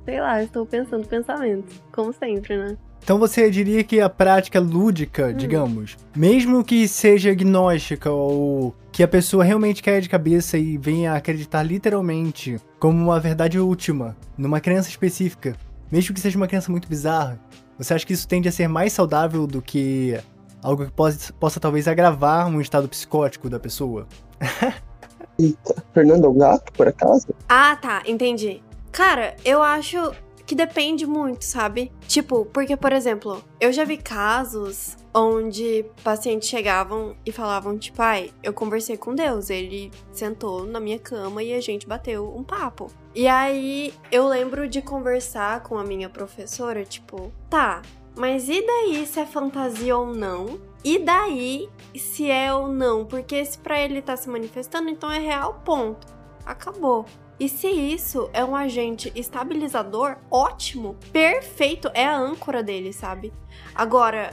[0.03, 2.77] Sei lá, estou pensando pensamentos, como sempre, né?
[3.05, 9.07] Então você diria que a prática lúdica, digamos, mesmo que seja agnóstica ou que a
[9.07, 14.59] pessoa realmente caia de cabeça e venha a acreditar literalmente como uma verdade última numa
[14.59, 15.55] crença específica,
[15.91, 17.39] mesmo que seja uma crença muito bizarra,
[17.77, 20.19] você acha que isso tende a ser mais saudável do que
[20.63, 24.07] algo que possa, possa talvez agravar um estado psicótico da pessoa?
[25.37, 27.27] Eita, Fernando é o gato, por acaso?
[27.47, 28.63] Ah, tá, entendi.
[28.91, 30.11] Cara, eu acho
[30.45, 31.91] que depende muito, sabe?
[32.07, 38.31] Tipo, porque, por exemplo, eu já vi casos onde pacientes chegavam e falavam, tipo, ai,
[38.43, 42.91] eu conversei com Deus, ele sentou na minha cama e a gente bateu um papo.
[43.13, 47.81] E aí eu lembro de conversar com a minha professora, tipo, tá,
[48.15, 50.59] mas e daí se é fantasia ou não?
[50.83, 53.05] E daí se é ou não?
[53.05, 56.07] Porque se pra ele tá se manifestando, então é real, ponto.
[56.45, 57.05] Acabou.
[57.39, 63.33] E se isso é um agente estabilizador, ótimo, perfeito, é a âncora dele, sabe?
[63.73, 64.31] Agora,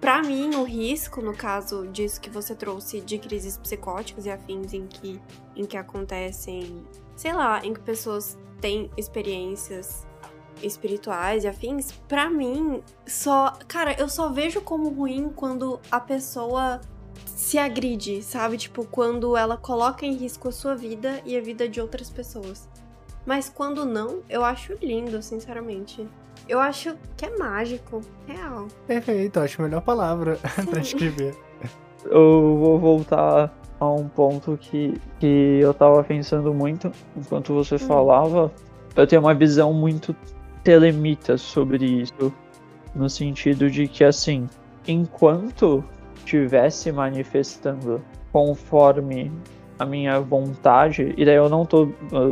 [0.00, 4.72] para mim, o risco, no caso disso que você trouxe de crises psicóticas e afins
[4.72, 5.20] em que,
[5.54, 6.82] em que acontecem,
[7.14, 10.06] sei lá, em que pessoas têm experiências
[10.62, 13.52] espirituais e afins, para mim, só.
[13.68, 16.80] Cara, eu só vejo como ruim quando a pessoa
[17.26, 18.56] se agride, sabe?
[18.56, 22.68] Tipo, quando ela coloca em risco a sua vida e a vida de outras pessoas.
[23.26, 26.06] Mas quando não, eu acho lindo, sinceramente.
[26.48, 28.66] Eu acho que é mágico, real.
[28.86, 31.36] Perfeito, acho a melhor palavra pra descrever.
[32.04, 38.50] Eu vou voltar a um ponto que, que eu tava pensando muito enquanto você falava.
[38.96, 40.14] Eu tenho uma visão muito
[40.62, 42.32] telemita sobre isso.
[42.94, 44.48] No sentido de que, assim,
[44.86, 45.84] enquanto
[46.30, 48.00] estivesse manifestando
[48.32, 49.32] conforme
[49.78, 51.88] a minha vontade, e daí eu não tô,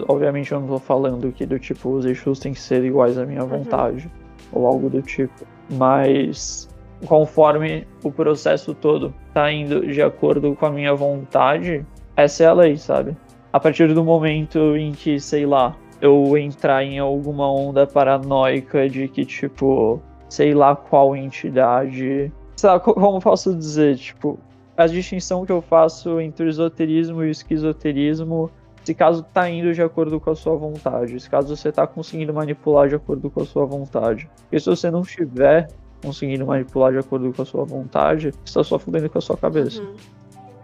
[0.07, 3.24] obviamente eu não tô falando que do tipo os eixos têm que ser iguais à
[3.24, 4.09] minha vontade,
[4.53, 6.68] ou algo do tipo, mas
[7.07, 11.84] conforme o processo todo tá indo de acordo com a minha vontade,
[12.14, 13.16] essa é a lei, sabe?
[13.53, 19.09] A partir do momento em que, sei lá, eu entrar em alguma onda paranoica de
[19.09, 22.30] que, tipo, sei lá qual entidade
[22.66, 24.38] lá, como posso dizer, tipo,
[24.76, 28.50] a distinção que eu faço entre o esoterismo e o esquizoterismo,
[28.84, 32.32] se caso tá indo de acordo com a sua vontade, se caso você tá conseguindo
[32.32, 34.30] manipular de acordo com a sua vontade.
[34.42, 35.68] Porque se você não estiver
[36.02, 39.36] conseguindo manipular de acordo com a sua vontade, você tá só fudendo com a sua
[39.36, 39.82] cabeça.
[39.82, 39.96] Uhum.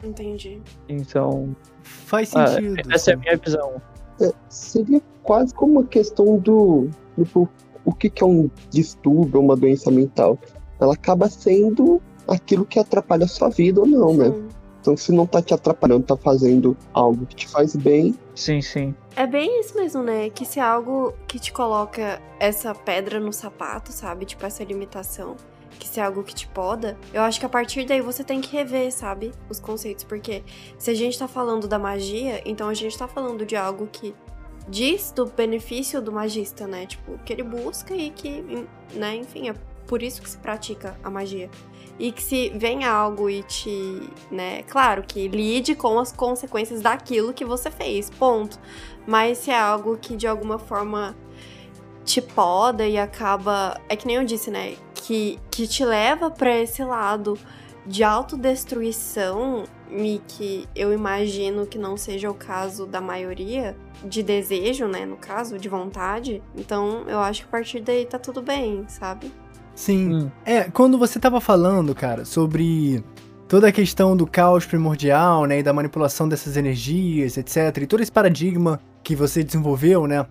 [0.04, 0.60] Entendi.
[0.88, 2.92] Então, Faz é, sentido.
[2.92, 3.82] essa é a minha visão.
[4.20, 6.88] É, seria quase como uma questão do.
[7.16, 7.48] Tipo,
[7.84, 10.38] o que, que é um distúrbio, uma doença mental?
[10.84, 14.30] Ela acaba sendo aquilo que atrapalha a sua vida ou não, né?
[14.30, 14.48] Sim.
[14.80, 18.94] Então, se não tá te atrapalhando, tá fazendo algo que te faz bem, Sim, sim.
[19.14, 20.28] É bem isso mesmo, né?
[20.28, 24.24] Que se é algo que te coloca essa pedra no sapato, sabe?
[24.24, 25.36] Tipo, essa limitação.
[25.78, 28.40] Que se é algo que te poda, eu acho que a partir daí você tem
[28.40, 29.32] que rever, sabe?
[29.48, 30.04] Os conceitos.
[30.04, 30.42] Porque
[30.78, 34.14] se a gente tá falando da magia, então a gente tá falando de algo que
[34.68, 36.86] diz do benefício do magista, né?
[36.86, 39.16] Tipo, que ele busca e que, né?
[39.16, 39.54] Enfim, é
[39.94, 41.48] por isso que se pratica a magia.
[42.00, 47.32] E que se vem algo e te, né, claro que lide com as consequências daquilo
[47.32, 48.58] que você fez, ponto.
[49.06, 51.14] Mas se é algo que de alguma forma
[52.04, 56.58] te poda e acaba, é que nem eu disse, né, que que te leva pra
[56.58, 57.38] esse lado
[57.86, 64.88] de autodestruição e que eu imagino que não seja o caso da maioria, de desejo,
[64.88, 66.42] né, no caso, de vontade.
[66.56, 69.32] Então, eu acho que a partir daí tá tudo bem, sabe?
[69.74, 70.14] Sim.
[70.14, 70.30] Hum.
[70.44, 73.02] É, quando você tava falando, cara, sobre
[73.48, 78.00] toda a questão do caos primordial, né, e da manipulação dessas energias, etc, e todo
[78.00, 80.26] esse paradigma que você desenvolveu, né,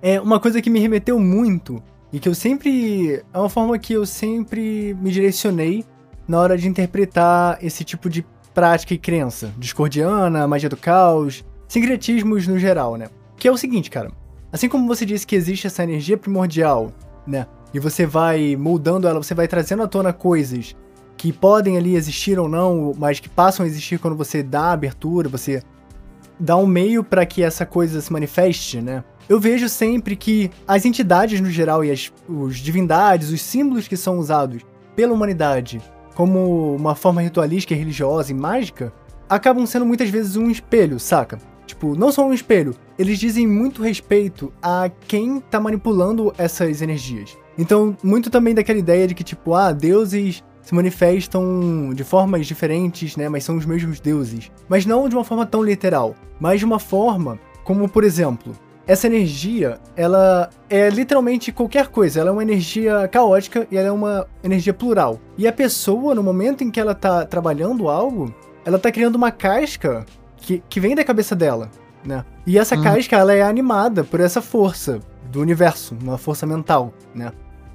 [0.00, 1.82] é uma coisa que me remeteu muito
[2.12, 5.84] e que eu sempre é uma forma que eu sempre me direcionei
[6.26, 8.24] na hora de interpretar esse tipo de
[8.54, 13.08] prática e crença, discordiana, magia do caos, sincretismos no geral, né?
[13.36, 14.10] Que é o seguinte, cara,
[14.50, 16.90] assim como você disse que existe essa energia primordial,
[17.26, 20.74] né, e você vai moldando ela, você vai trazendo à tona coisas
[21.16, 24.72] que podem ali existir ou não, mas que passam a existir quando você dá a
[24.72, 25.62] abertura, você
[26.38, 29.02] dá um meio para que essa coisa se manifeste, né?
[29.28, 33.96] Eu vejo sempre que as entidades no geral e as os divindades, os símbolos que
[33.96, 34.62] são usados
[34.94, 35.80] pela humanidade
[36.14, 38.92] como uma forma ritualística, religiosa e mágica,
[39.28, 41.38] acabam sendo muitas vezes um espelho, saca?
[41.66, 47.36] Tipo, não só um espelho, eles dizem muito respeito a quem tá manipulando essas energias.
[47.58, 53.16] Então, muito também daquela ideia de que, tipo, ah, deuses se manifestam de formas diferentes,
[53.16, 53.28] né?
[53.28, 54.50] Mas são os mesmos deuses.
[54.68, 58.52] Mas não de uma forma tão literal, mas de uma forma como, por exemplo,
[58.86, 62.20] essa energia, ela é literalmente qualquer coisa.
[62.20, 65.20] Ela é uma energia caótica e ela é uma energia plural.
[65.38, 68.32] E a pessoa, no momento em que ela tá trabalhando algo,
[68.64, 70.04] ela tá criando uma casca
[70.36, 71.70] que, que vem da cabeça dela,
[72.04, 72.24] né?
[72.46, 72.82] E essa Uhum.
[72.82, 75.00] casca, ela é animada por essa força
[75.30, 77.32] do universo, uma força mental, né?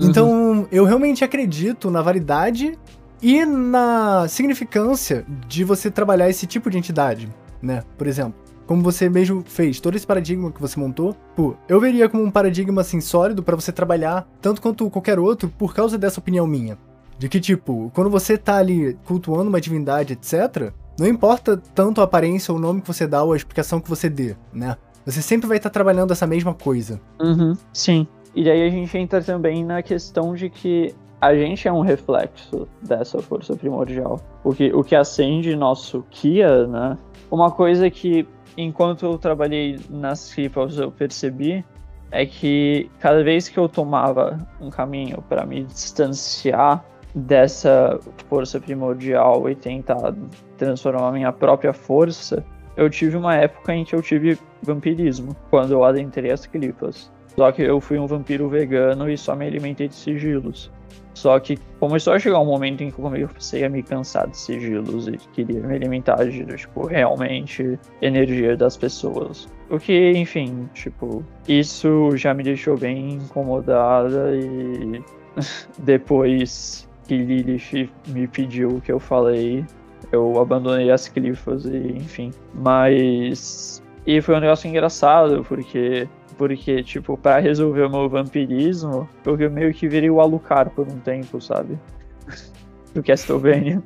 [0.10, 2.78] Então, eu realmente acredito na validade
[3.22, 7.30] e na significância de você trabalhar esse tipo de entidade,
[7.62, 7.84] né?
[7.98, 8.34] Por exemplo,
[8.66, 12.32] como você mesmo fez, todo esse paradigma que você montou, pô, eu veria como um
[12.32, 16.78] paradigma assim sólido pra você trabalhar tanto quanto qualquer outro por causa dessa opinião minha.
[17.20, 22.06] De que, tipo, quando você tá ali cultuando uma divindade, etc., não importa tanto a
[22.06, 24.76] aparência ou o nome que você dá ou a explicação que você dê, né?
[25.06, 27.00] Você sempre vai estar trabalhando essa mesma coisa.
[27.20, 28.08] Uhum, sim.
[28.34, 32.68] E daí a gente entra também na questão de que a gente é um reflexo
[32.82, 34.20] dessa força primordial.
[34.44, 36.98] O que, o que acende nosso Kia, né?
[37.30, 38.28] Uma coisa que,
[38.58, 41.64] enquanto eu trabalhei nas Cripples, eu percebi
[42.12, 46.84] é que cada vez que eu tomava um caminho para me distanciar
[47.16, 50.14] dessa força primordial e tentar
[50.58, 52.44] transformar minha própria força,
[52.76, 57.12] eu tive uma época em que eu tive vampirismo, quando eu adentrei as clipas.
[57.36, 60.72] Só que eu fui um vampiro vegano e só me alimentei de sigilos.
[61.14, 64.38] Só que começou a chegar um momento em que eu comecei a me cansar de
[64.38, 69.48] sigilos e queria me alimentar de, tipo, realmente energia das pessoas.
[69.70, 75.04] O que, enfim, tipo, isso já me deixou bem incomodada e
[75.80, 79.66] depois que Lilith me pediu o que eu falei,
[80.12, 82.32] eu abandonei as clifas e, enfim.
[82.54, 83.84] Mas.
[84.06, 86.08] E foi um negócio engraçado, porque.
[86.42, 90.98] Porque, tipo, pra resolver o meu vampirismo, eu meio que virei o Alucard por um
[90.98, 91.78] tempo, sabe?
[92.96, 93.80] Do Castlevania.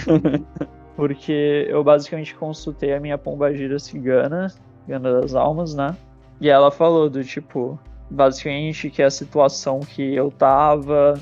[0.96, 4.48] porque eu basicamente consultei a minha pombagira cigana,
[4.80, 5.94] cigana das almas, né?
[6.40, 7.78] E ela falou do tipo,
[8.08, 11.20] basicamente que a situação que eu tava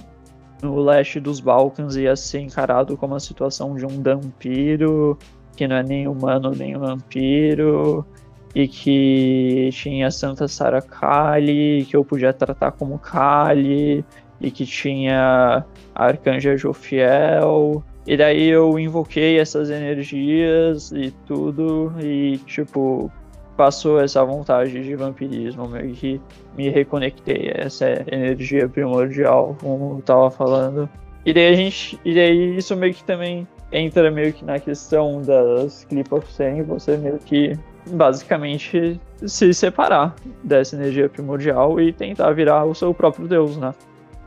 [0.63, 5.19] no leste dos Balcãs ia ser encarado como a situação de um vampiro,
[5.57, 8.07] que não é nem humano nem vampiro,
[8.55, 14.05] e que tinha Santa Sara Kali, que eu podia tratar como Kali,
[14.41, 17.83] e que tinha Arcanja Jofiel.
[18.07, 23.11] E daí eu invoquei essas energias e tudo, e tipo,
[23.57, 26.21] passou essa vontade de vampirismo, meio que
[26.57, 30.89] me reconectei a essa energia primordial, como eu tava falando.
[31.25, 31.99] E daí a gente.
[32.05, 36.63] E daí isso meio que também entra meio que na questão das Clip of Sen,
[36.63, 37.57] você meio que
[37.87, 43.75] basicamente se separar dessa energia primordial e tentar virar o seu próprio deus, né?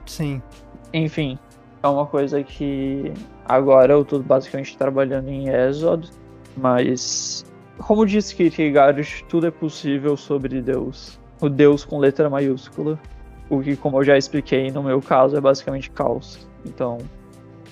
[0.06, 0.42] Sim.
[0.94, 1.38] Enfim,
[1.84, 3.14] é uma coisa que
[3.46, 6.10] agora eu tô basicamente trabalhando em Exod,
[6.58, 7.46] mas
[7.78, 11.20] como diz Kierkegaard, tudo é possível sobre Deus.
[11.42, 13.00] O Deus com letra maiúscula.
[13.50, 16.48] O que, como eu já expliquei, no meu caso é basicamente caos.
[16.66, 16.98] Então,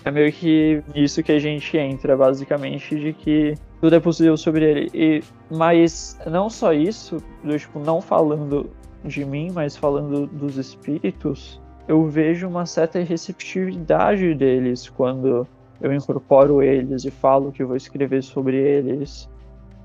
[0.05, 4.65] é meio que nisso que a gente entra, basicamente, de que tudo é possível sobre
[4.65, 4.91] ele.
[4.93, 8.69] E, mas não só isso, do, tipo, não falando
[9.03, 15.47] de mim, mas falando dos espíritos, eu vejo uma certa receptividade deles quando
[15.81, 19.29] eu incorporo eles e falo que vou escrever sobre eles,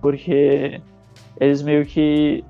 [0.00, 0.80] porque
[1.40, 2.44] eles meio que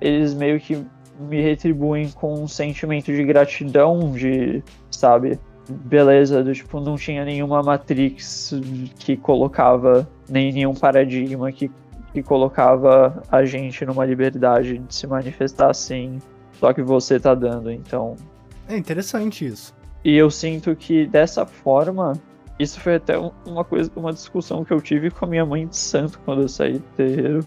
[0.00, 0.82] eles meio que
[1.18, 5.38] me retribuem com um sentimento de gratidão, de, sabe,
[5.68, 8.52] beleza, do tipo, não tinha nenhuma Matrix
[8.98, 11.70] que colocava, nem nenhum paradigma que,
[12.12, 16.18] que colocava a gente numa liberdade de se manifestar assim,
[16.58, 18.16] só que você tá dando, então.
[18.68, 19.74] É interessante isso.
[20.04, 22.14] E eu sinto que dessa forma,
[22.58, 25.66] isso foi até um- uma coisa, uma discussão que eu tive com a minha mãe
[25.66, 27.46] de santo quando eu saí do terreiro,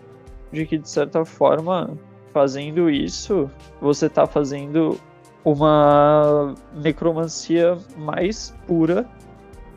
[0.51, 1.91] de que de certa forma,
[2.33, 3.49] fazendo isso,
[3.81, 4.97] você tá fazendo
[5.43, 9.07] uma necromancia mais pura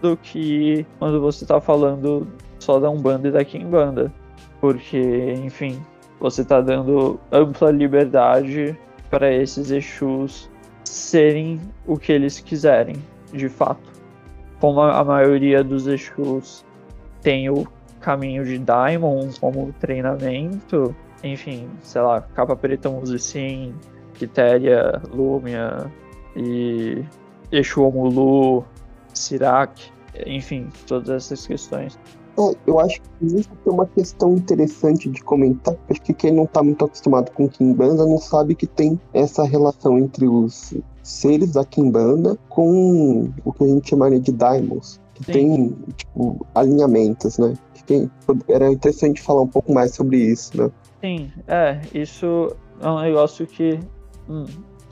[0.03, 4.13] do que quando você tá falando só da Umbanda e da Kimbanda.
[4.61, 5.81] Porque, enfim,
[6.21, 8.79] você tá dando ampla liberdade
[9.11, 10.51] para esses Exus
[10.85, 12.97] serem o que eles quiserem,
[13.33, 13.93] de fato.
[14.61, 16.65] Como a a maioria dos Exus
[17.21, 17.67] tem o
[18.01, 23.75] caminho de Daimon como treinamento, enfim, sei lá, Capa Preta Musicim,
[24.15, 25.91] Quitéria, Lúmia
[26.37, 27.05] e
[27.53, 28.65] Exu Omulu,
[29.13, 29.93] Sirac,
[30.27, 31.99] enfim, todas essas questões.
[32.37, 35.77] É, eu acho que isso é uma questão interessante de comentar.
[35.89, 39.99] Acho que quem não tá muito acostumado com Kimbanda não sabe que tem essa relação
[39.99, 45.01] entre os seres da Kimbanda com o que a gente chamaria de Daimons.
[45.15, 45.33] Que Sim.
[45.33, 47.55] tem, tipo, alinhamentos, né?
[47.87, 48.09] Que
[48.49, 50.71] era interessante falar um pouco mais sobre isso, né?
[51.01, 53.79] Sim, é, isso é um negócio que
[54.29, 54.45] hum,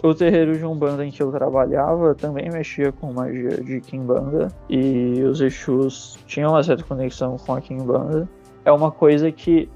[0.03, 5.23] o terreiro de Umbanda em que eu trabalhava também mexia com magia de Kimbanda e
[5.23, 8.29] os Exus tinham uma certa conexão com a Kimbanda.
[8.65, 9.69] É uma coisa que,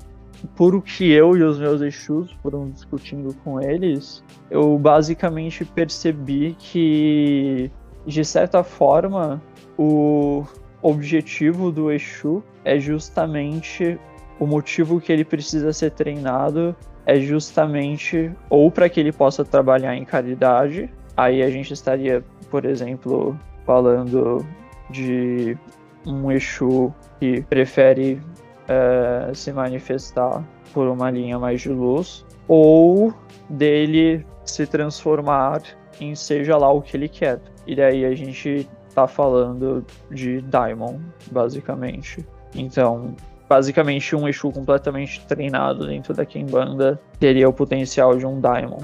[0.56, 6.56] por o que eu e os meus Exus foram discutindo com eles, eu basicamente percebi
[6.58, 7.70] que,
[8.04, 9.40] de certa forma,
[9.78, 10.44] o
[10.82, 13.98] objetivo do Exu é justamente
[14.40, 16.74] o motivo que ele precisa ser treinado
[17.06, 20.90] é justamente ou para que ele possa trabalhar em caridade.
[21.16, 24.44] Aí a gente estaria, por exemplo, falando
[24.90, 25.56] de
[26.04, 28.20] um Exu que prefere
[28.68, 33.14] eh, se manifestar por uma linha mais de luz, ou
[33.48, 35.62] dele se transformar
[36.00, 37.40] em seja lá o que ele quer.
[37.66, 40.98] E daí a gente tá falando de Daimon,
[41.30, 42.26] basicamente.
[42.54, 43.14] Então,
[43.48, 48.78] basicamente um Exu completamente treinado dentro da Kimbanda teria o potencial de um Daimon.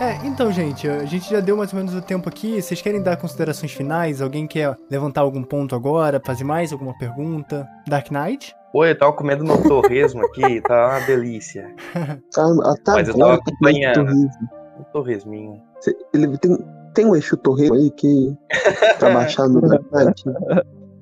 [0.00, 2.60] É, então, gente, a gente já deu mais ou menos o tempo aqui.
[2.60, 4.20] Vocês querem dar considerações finais?
[4.20, 6.20] Alguém quer levantar algum ponto agora?
[6.24, 7.66] Fazer mais alguma pergunta?
[7.88, 8.54] Dark Knight?
[8.74, 11.72] Oi, eu tava comendo meu torresmo aqui, tá uma delícia.
[11.94, 12.18] Ah,
[12.72, 13.94] Até Mas eu tava tá acompanhando.
[14.06, 14.48] torresmo.
[14.80, 15.62] Um torresminho.
[15.80, 16.58] Cê- Ele tem,
[16.92, 18.36] tem um Exu Torresmo aí que
[18.98, 20.24] pra baixar no Dark Knight.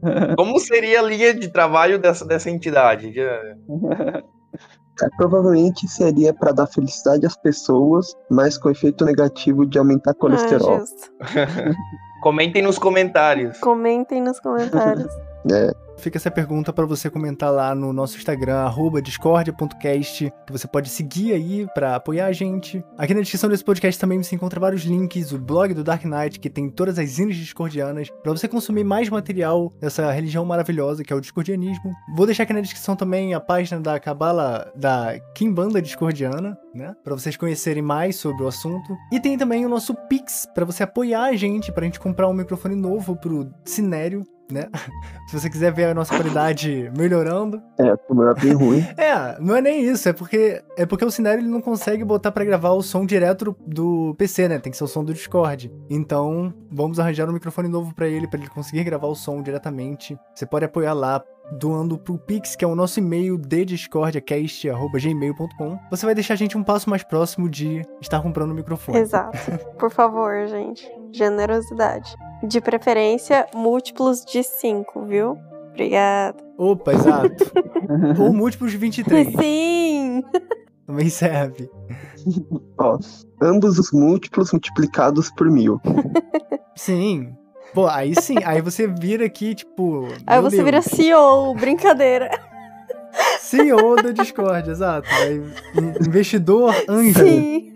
[0.36, 3.12] Como seria a linha de trabalho dessa, dessa entidade?
[3.18, 3.55] É,
[5.16, 10.74] provavelmente seria pra dar felicidade às pessoas, mas com efeito negativo de aumentar colesterol.
[10.74, 11.12] Ah, justo.
[12.22, 13.59] Comentem nos comentários.
[13.59, 15.12] Comentem nos comentários.
[15.45, 15.72] Né?
[15.99, 18.68] Fica essa pergunta pra você comentar lá no nosso Instagram,
[19.03, 22.84] discordia.cast, que você pode seguir aí pra apoiar a gente.
[22.99, 26.40] Aqui na descrição desse podcast também você encontra vários links, o blog do Dark Knight,
[26.40, 31.12] que tem todas as hinos discordianas, pra você consumir mais material dessa religião maravilhosa que
[31.12, 31.93] é o discordianismo.
[32.16, 36.95] Vou deixar aqui na descrição também a página da Cabala da Kimbanda Discordiana, né?
[37.05, 38.97] Pra vocês conhecerem mais sobre o assunto.
[39.12, 42.32] E tem também o nosso Pix, pra você apoiar a gente, pra gente comprar um
[42.32, 44.68] microfone novo pro Cinério, né?
[45.28, 47.61] Se você quiser ver a nossa qualidade melhorando.
[47.78, 48.86] É, a câmera bem ruim.
[48.96, 52.30] É, não é nem isso, é porque é porque o Cinério ele não consegue botar
[52.30, 54.59] pra gravar o som direto do, PC, né?
[54.59, 55.72] Tem que ser o som do Discord.
[55.90, 60.16] Então, vamos arranjar um microfone novo pra ele, pra ele conseguir gravar o som diretamente.
[60.34, 61.22] Você pode apoiar lá
[61.59, 65.78] doando pro Pix, que é o nosso e-mail de discordiacast@gmail.com.
[65.90, 68.98] Você vai deixar a gente um passo mais próximo de estar comprando um microfone.
[68.98, 69.36] Exato.
[69.78, 70.88] Por favor, gente.
[71.11, 72.14] Generosidade.
[72.43, 75.38] De preferência, múltiplos de 5, viu?
[75.70, 76.36] Obrigada.
[76.59, 77.51] Opa, exato.
[78.20, 79.28] Ou múltiplos de 23.
[79.40, 80.22] Sim!
[80.86, 81.70] Também serve.
[82.78, 82.99] Ó,
[83.40, 85.80] ambos os múltiplos multiplicados por mil.
[86.76, 87.34] Sim.
[87.72, 90.07] Pô, aí sim, aí você vira aqui, tipo.
[90.26, 92.28] Aí você Deus, vira CEO, brincadeira.
[93.38, 95.09] CEO do Discord, exato.
[95.11, 95.36] Aí,
[95.76, 97.18] in- investidor anjo.
[97.24, 97.72] Sim.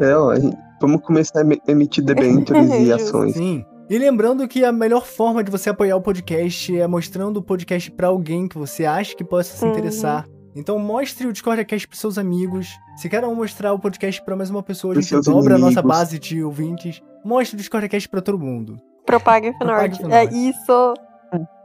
[0.00, 0.32] É, ó,
[0.80, 3.34] vamos começar a emi- emitir debêntures e ações.
[3.34, 3.64] Sim.
[3.90, 7.90] E lembrando que a melhor forma de você apoiar o podcast é mostrando o podcast
[7.90, 9.70] pra alguém que você acha que possa se Uhum.
[9.72, 10.26] interessar.
[10.54, 12.68] Então mostre o Discord Cast pros seus amigos.
[12.96, 15.88] Se quer mostrar o podcast pra mais uma pessoa, a gente dobra a nossa inimigos.
[15.98, 17.00] base de ouvintes.
[17.24, 18.76] Mostre o Discord Cast pra todo mundo.
[19.06, 19.52] Propague.
[19.56, 19.98] Fenord.
[20.12, 20.94] É isso.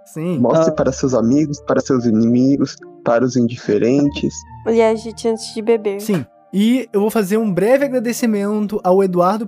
[0.06, 0.38] Sim.
[0.40, 0.74] Mostre Ah.
[0.76, 4.34] para seus amigos, para seus inimigos, para os indiferentes.
[4.68, 6.00] E agite antes de beber.
[6.02, 6.26] Sim.
[6.54, 9.46] E eu vou fazer um breve agradecimento ao Eduardo.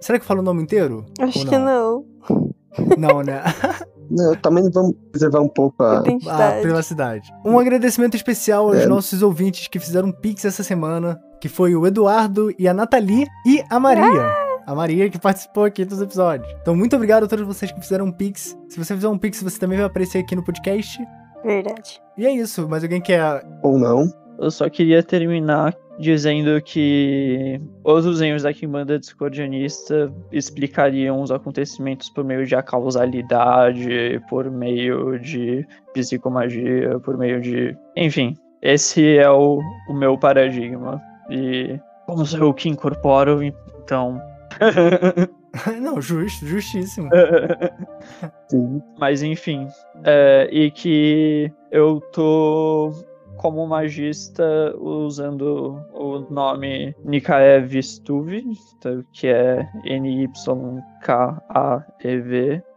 [0.00, 1.04] Será que eu falo o nome inteiro?
[1.20, 2.04] Acho Ou que não.
[2.96, 3.42] Não, né?
[4.10, 5.98] Não, também vamos preservar um pouco a.
[5.98, 7.30] a privacidade.
[7.44, 8.86] Um agradecimento especial aos É.
[8.86, 13.26] nossos ouvintes que fizeram um pix essa semana, que foi o Eduardo e a Nathalie
[13.44, 14.26] e a Maria.
[14.66, 16.50] A Maria que participou aqui dos episódios.
[16.62, 18.56] Então, muito obrigado a todos vocês que fizeram um pix.
[18.70, 20.98] Se você fizer um pix, você também vai aparecer aqui no podcast.
[21.44, 22.00] Verdade.
[22.16, 22.66] E é isso.
[22.66, 23.44] Mas alguém quer.
[23.62, 24.10] Ou não.
[24.38, 32.24] Eu só queria terminar dizendo que outros membros da Kimbanda Discordianista explicariam os acontecimentos por
[32.24, 37.76] meio de a causalidade, por meio de psicomagia, por meio de.
[37.96, 41.02] Enfim, esse é o, o meu paradigma.
[41.30, 44.20] E como sou eu que incorporo, então.
[45.80, 47.10] Não, justo, justíssimo.
[48.48, 48.80] Sim.
[48.98, 49.66] Mas enfim.
[50.04, 52.92] é, e que eu tô
[53.38, 58.44] como magista usando o nome Nikaev Stuve,
[58.80, 60.28] tá, que é N-Y-K-A-E-V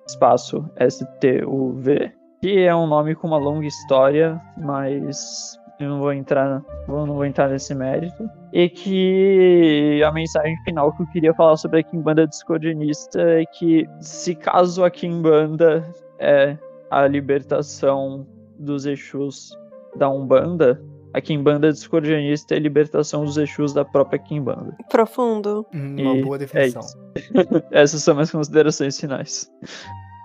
[0.07, 6.63] espaço STUV, que é um nome com uma longa história, mas eu não vou entrar,
[6.87, 8.29] eu não vou entrar nesse mérito.
[8.53, 13.87] E que a mensagem final que eu queria falar sobre a Kimbanda discordionista é que
[13.99, 15.83] se caso a Kimbanda
[16.19, 16.57] é
[16.89, 18.27] a libertação
[18.59, 19.57] dos Exus
[19.95, 20.81] da Umbanda,
[21.13, 24.75] a Kimbanda discordionista é a libertação dos Exus da própria Kimbanda.
[24.89, 25.65] Profundo.
[25.73, 26.81] Uma E boa é definição.
[26.81, 26.97] isso.
[27.71, 29.49] Essas são minhas considerações finais.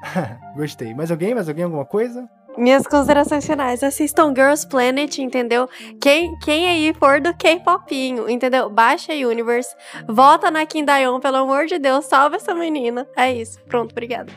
[0.56, 0.94] Gostei.
[0.94, 1.34] Mais alguém?
[1.34, 1.64] Mais alguém?
[1.64, 2.28] Alguma coisa?
[2.56, 3.82] Minhas considerações finais.
[3.82, 5.68] Assistam Girls Planet, entendeu?
[6.00, 8.70] Quem, quem aí for do K-popinho, entendeu?
[8.70, 9.74] Baixa a Universe.
[10.08, 12.06] Vota na Kim Dayon, pelo amor de Deus.
[12.06, 13.06] Salva essa menina.
[13.16, 13.60] É isso.
[13.66, 14.32] Pronto, obrigada.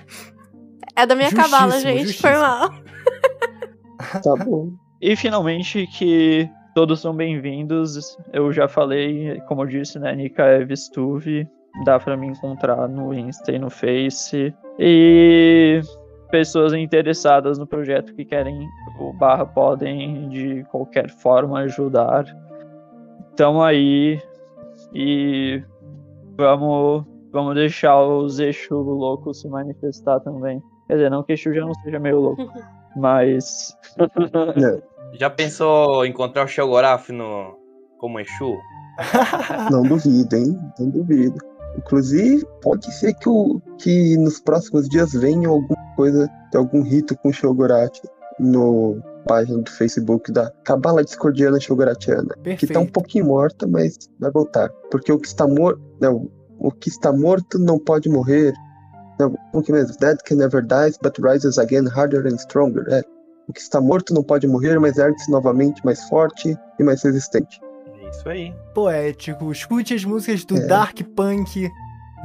[0.95, 2.19] É da minha Justíssimo, cabala, gente.
[2.19, 2.39] Foi justíssimo.
[2.41, 2.69] mal.
[4.21, 4.71] Tá bom.
[5.01, 8.17] E finalmente que todos são bem-vindos.
[8.33, 10.13] Eu já falei, como eu disse, né?
[10.13, 10.67] Nika é.
[11.85, 14.53] Dá pra me encontrar no Insta e no Face.
[14.77, 15.79] E
[16.29, 18.67] pessoas interessadas no projeto que querem
[18.99, 22.25] o barra podem de qualquer forma ajudar.
[23.33, 24.21] Então aí
[24.93, 25.63] e
[26.35, 30.61] vamos vamos deixar os Exu loucos se manifestar também.
[30.87, 32.51] Quer dizer, não que Exu já não seja meio louco,
[32.99, 33.75] mas
[35.13, 37.57] Já pensou em encontrar o Shogoraf no
[37.97, 38.55] como Exu?
[39.71, 40.57] Não duvido, hein?
[40.79, 41.37] Não duvido.
[41.77, 47.31] Inclusive, pode ser que, o, que nos próximos dias venha alguma coisa, algum rito com
[47.31, 48.01] Shogorachi
[48.39, 52.33] no página do Facebook da Cabala Discordiana Shogoratiana.
[52.35, 52.73] Que Perfeito.
[52.73, 54.69] tá um pouquinho morta, mas vai voltar.
[54.89, 55.81] Porque o que está morto.
[56.57, 58.53] O que está morto não pode morrer.
[59.20, 59.95] Não, como que mesmo?
[59.97, 62.86] Dead can never die, but rises again harder and stronger.
[62.89, 63.03] É.
[63.47, 67.59] O que está morto não pode morrer, mas ergue-se novamente mais forte e mais resistente.
[68.01, 68.53] É isso aí.
[68.74, 69.51] Poético.
[69.51, 70.67] Escute as músicas do É.
[70.67, 71.70] Dark Punk.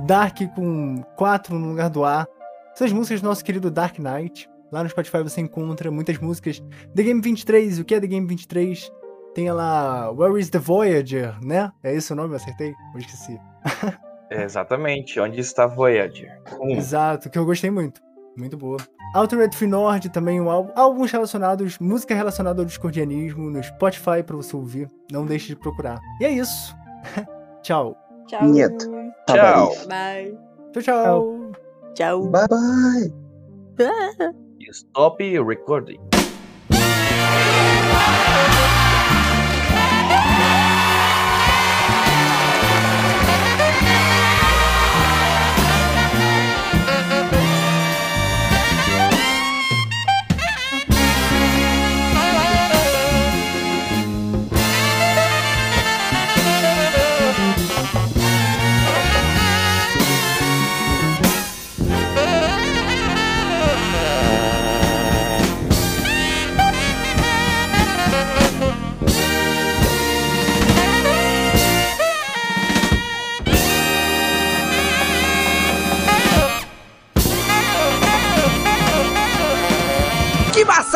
[0.06, 2.26] Dark com 4 no lugar do A.
[2.74, 4.48] Essas músicas do nosso querido Dark Knight.
[4.70, 6.62] Lá no Spotify você encontra muitas músicas.
[6.94, 8.92] The Game 23, o que é The Game 23?
[9.34, 11.72] Tem lá Where is the Voyager, né?
[11.82, 12.30] É esse o nome?
[12.34, 12.74] Eu acertei?
[12.92, 13.40] Eu esqueci.
[14.34, 15.18] É, exatamente.
[15.20, 16.40] Onde está Voyager?
[16.60, 16.70] Um.
[16.70, 18.00] Exato, que eu gostei muito.
[18.36, 18.78] Muito boa.
[19.14, 24.56] Altered Finord também, um álbum, álbuns relacionados, música relacionada ao discordianismo no Spotify pra você
[24.56, 24.88] ouvir.
[25.12, 26.00] Não deixe de procurar.
[26.20, 26.74] E é isso.
[27.62, 27.96] tchau.
[28.26, 28.44] Tchau.
[28.46, 28.90] Nieto.
[29.28, 29.72] Tchau.
[29.86, 30.36] Bye.
[30.72, 31.52] Tchau, tchau.
[31.94, 32.28] Tchau.
[32.28, 33.12] Bye bye!
[34.72, 36.00] Stop recording.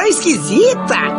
[0.08, 1.18] Esquisita!